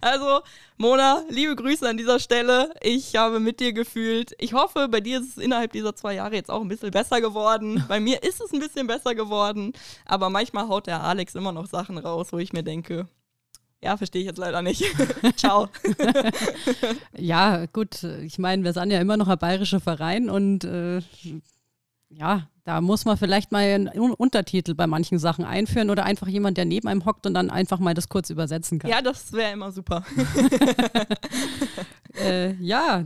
Also, 0.00 0.40
Mona, 0.76 1.24
liebe 1.28 1.56
Grüße 1.56 1.88
an 1.88 1.96
dieser 1.96 2.20
Stelle. 2.20 2.72
Ich 2.80 3.16
habe 3.16 3.40
mit 3.40 3.60
dir 3.60 3.72
gefühlt. 3.72 4.34
Ich 4.38 4.52
hoffe, 4.52 4.88
bei 4.88 5.00
dir 5.00 5.20
ist 5.20 5.36
es 5.36 5.42
innerhalb 5.42 5.72
dieser 5.72 5.94
zwei 5.96 6.14
Jahre 6.14 6.34
jetzt 6.34 6.50
auch 6.50 6.60
ein 6.60 6.68
bisschen 6.68 6.90
besser 6.90 7.20
geworden. 7.20 7.84
Bei 7.88 7.98
mir 7.98 8.22
ist 8.22 8.40
es 8.40 8.52
ein 8.52 8.60
bisschen 8.60 8.86
besser 8.86 9.14
geworden. 9.14 9.72
Aber 10.06 10.30
manchmal 10.30 10.68
haut 10.68 10.86
der 10.86 11.02
Alex 11.02 11.34
immer 11.34 11.52
noch 11.52 11.66
Sachen 11.66 11.98
raus, 11.98 12.28
wo 12.30 12.38
ich 12.38 12.52
mir 12.52 12.62
denke, 12.62 13.08
ja, 13.82 13.96
verstehe 13.96 14.22
ich 14.22 14.26
jetzt 14.26 14.38
leider 14.38 14.62
nicht. 14.62 14.84
Ciao. 15.36 15.68
ja, 17.16 17.66
gut. 17.66 18.02
Ich 18.02 18.38
meine, 18.38 18.64
wir 18.64 18.72
sind 18.72 18.90
ja 18.90 19.00
immer 19.00 19.16
noch 19.16 19.28
ein 19.28 19.38
bayerischer 19.38 19.80
Verein 19.80 20.28
und 20.28 20.64
äh, 20.64 21.00
ja, 22.08 22.48
da 22.68 22.82
muss 22.82 23.06
man 23.06 23.16
vielleicht 23.16 23.50
mal 23.50 23.60
einen 23.60 23.88
Untertitel 23.88 24.74
bei 24.74 24.86
manchen 24.86 25.18
Sachen 25.18 25.42
einführen 25.46 25.88
oder 25.88 26.04
einfach 26.04 26.28
jemand, 26.28 26.58
der 26.58 26.66
neben 26.66 26.86
einem 26.86 27.06
hockt 27.06 27.24
und 27.24 27.32
dann 27.32 27.48
einfach 27.48 27.78
mal 27.78 27.94
das 27.94 28.10
kurz 28.10 28.28
übersetzen 28.28 28.78
kann. 28.78 28.90
Ja, 28.90 29.00
das 29.00 29.32
wäre 29.32 29.52
immer 29.52 29.72
super. 29.72 30.04
äh, 32.20 32.52
ja, 32.56 33.04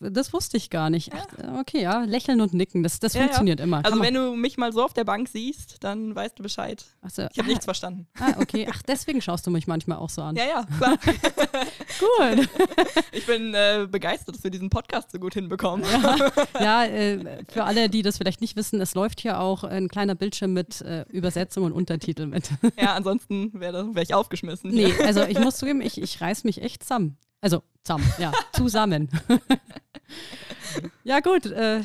das 0.00 0.32
wusste 0.32 0.56
ich 0.56 0.70
gar 0.70 0.90
nicht. 0.90 1.12
Ach, 1.14 1.60
okay, 1.60 1.82
ja, 1.82 2.02
lächeln 2.02 2.40
und 2.40 2.54
nicken, 2.54 2.82
das, 2.82 2.98
das 2.98 3.14
ja, 3.14 3.22
funktioniert 3.22 3.60
ja. 3.60 3.64
immer. 3.64 3.84
Also 3.84 4.00
wenn 4.00 4.14
du 4.14 4.34
mich 4.34 4.56
mal 4.56 4.72
so 4.72 4.82
auf 4.84 4.92
der 4.92 5.04
Bank 5.04 5.28
siehst, 5.28 5.76
dann 5.84 6.14
weißt 6.14 6.38
du 6.38 6.42
Bescheid. 6.42 6.84
So, 7.08 7.22
ich 7.22 7.38
habe 7.38 7.42
ah, 7.42 7.46
nichts 7.46 7.64
verstanden. 7.64 8.06
Ah, 8.18 8.34
okay. 8.40 8.66
Ach, 8.70 8.82
deswegen 8.82 9.20
schaust 9.20 9.46
du 9.46 9.50
mich 9.50 9.66
manchmal 9.66 9.98
auch 9.98 10.10
so 10.10 10.22
an. 10.22 10.36
Ja, 10.36 10.44
ja, 10.44 10.66
klar. 10.78 10.96
gut. 12.00 12.48
Ich 13.12 13.26
bin 13.26 13.54
äh, 13.54 13.86
begeistert, 13.90 14.34
dass 14.34 14.44
wir 14.44 14.50
diesen 14.50 14.70
Podcast 14.70 15.12
so 15.12 15.18
gut 15.18 15.34
hinbekommen. 15.34 15.84
Ja, 16.02 16.32
ja 16.60 16.84
äh, 16.84 17.44
für 17.48 17.64
alle, 17.64 17.88
die 17.88 18.02
das 18.02 18.18
vielleicht 18.18 18.40
nicht 18.40 18.56
wissen, 18.56 18.63
es 18.72 18.94
läuft 18.94 19.20
hier 19.20 19.40
auch 19.40 19.64
ein 19.64 19.88
kleiner 19.88 20.14
Bildschirm 20.14 20.52
mit 20.52 20.80
äh, 20.80 21.04
Übersetzung 21.08 21.64
und 21.64 21.72
Untertitel 21.72 22.26
mit. 22.26 22.50
Ja, 22.78 22.94
ansonsten 22.94 23.52
wäre 23.58 23.94
wär 23.94 24.02
ich 24.02 24.14
aufgeschmissen. 24.14 24.70
Nee, 24.70 24.92
also 25.04 25.22
ich 25.24 25.38
muss 25.38 25.56
zugeben, 25.56 25.80
ich, 25.80 26.00
ich 26.00 26.20
reiß 26.20 26.44
mich 26.44 26.62
echt 26.62 26.82
zusammen. 26.82 27.16
Also 27.40 27.62
zusammen, 27.82 28.12
ja, 28.18 28.32
zusammen. 28.52 29.08
ja 31.04 31.20
gut, 31.20 31.46
äh, 31.46 31.80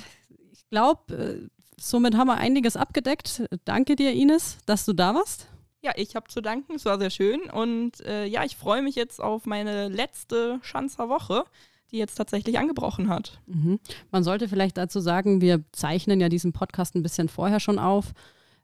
ich 0.52 0.68
glaube, 0.70 1.14
äh, 1.14 1.50
somit 1.80 2.16
haben 2.16 2.28
wir 2.28 2.38
einiges 2.38 2.76
abgedeckt. 2.76 3.44
Danke 3.66 3.96
dir, 3.96 4.14
Ines, 4.14 4.58
dass 4.66 4.86
du 4.86 4.94
da 4.94 5.14
warst. 5.16 5.48
Ja, 5.82 5.94
ich 5.96 6.16
habe 6.16 6.28
zu 6.28 6.42
danken, 6.42 6.76
es 6.76 6.86
war 6.86 6.98
sehr 6.98 7.10
schön 7.10 7.42
und 7.50 8.02
äh, 8.02 8.26
ja, 8.26 8.44
ich 8.44 8.58
freue 8.58 8.82
mich 8.82 8.96
jetzt 8.96 9.22
auf 9.22 9.46
meine 9.46 9.88
letzte 9.88 10.60
Schanzer 10.62 11.08
Woche 11.08 11.46
die 11.92 11.98
jetzt 11.98 12.16
tatsächlich 12.16 12.60
angebrochen 12.60 13.10
hat. 13.10 13.42
Mhm. 13.48 13.80
Man 14.12 14.24
sollte 14.24 14.48
vielleicht 14.48 14.78
dazu 14.78 15.00
sagen, 15.00 15.42
wir 15.42 15.64
zeichnen 15.72 16.20
ja 16.20 16.30
diesen 16.30 16.54
Podcast 16.54 16.96
ein 16.96 17.04
bisschen 17.04 17.30
vorher 17.30 17.60
schon 17.60 17.80
auf. 17.80 18.14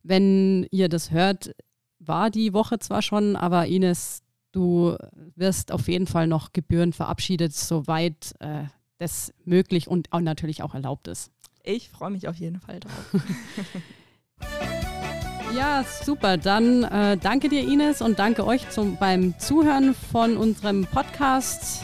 Wenn 0.04 0.68
ihr 0.72 0.90
das 0.90 1.12
hört, 1.12 1.56
war 2.00 2.30
die 2.30 2.54
Woche 2.54 2.80
zwar 2.80 3.02
schon, 3.02 3.36
aber 3.36 3.68
Ines, 3.68 4.22
du 4.52 4.96
wirst 5.36 5.72
auf 5.72 5.88
jeden 5.88 6.08
Fall 6.08 6.28
noch 6.28 6.54
Gebühren 6.54 6.94
verabschiedet, 6.94 7.54
soweit 7.54 8.34
äh, 8.40 8.64
das 8.98 9.34
möglich 9.44 9.88
und 9.88 10.12
auch 10.14 10.22
natürlich 10.22 10.64
auch 10.64 10.74
erlaubt 10.74 11.08
ist. 11.08 11.32
Ich 11.64 11.90
freue 11.90 12.12
mich 12.12 12.28
auf 12.28 12.36
jeden 12.36 12.60
Fall 12.60 12.80
drauf. 12.80 13.16
ja, 15.58 15.84
super. 16.04 16.38
Dann 16.38 16.84
äh, 16.84 17.18
danke 17.18 17.50
dir, 17.50 17.62
Ines, 17.68 18.02
und 18.02 18.20
danke 18.20 18.46
euch 18.46 18.70
zum, 18.70 18.98
beim 18.98 19.38
Zuhören 19.40 19.96
von 19.96 20.38
unserem 20.38 20.86
Podcast 20.86 21.82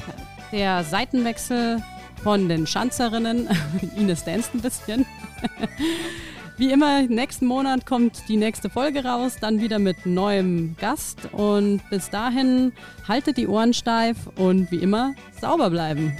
der 0.52 0.84
Seitenwechsel 0.84 1.82
von 2.24 2.48
den 2.50 2.68
Schanzerinnen. 2.68 3.50
Ines 3.96 4.24
danst 4.24 4.54
ein 4.54 4.62
bisschen. 4.62 5.06
Wie 6.58 6.72
immer, 6.72 7.02
nächsten 7.04 7.48
Monat 7.48 7.86
kommt 7.86 8.28
die 8.28 8.38
nächste 8.38 8.70
Folge 8.70 9.04
raus, 9.04 9.38
dann 9.42 9.62
wieder 9.62 9.80
mit 9.80 10.06
neuem 10.06 10.76
Gast. 10.80 11.30
Und 11.32 11.82
bis 11.90 12.10
dahin 12.10 12.74
haltet 13.08 13.38
die 13.38 13.48
Ohren 13.48 13.74
steif 13.74 14.18
und 14.36 14.72
wie 14.72 14.78
immer 14.78 15.16
sauber 15.40 15.72
bleiben. 15.72 16.16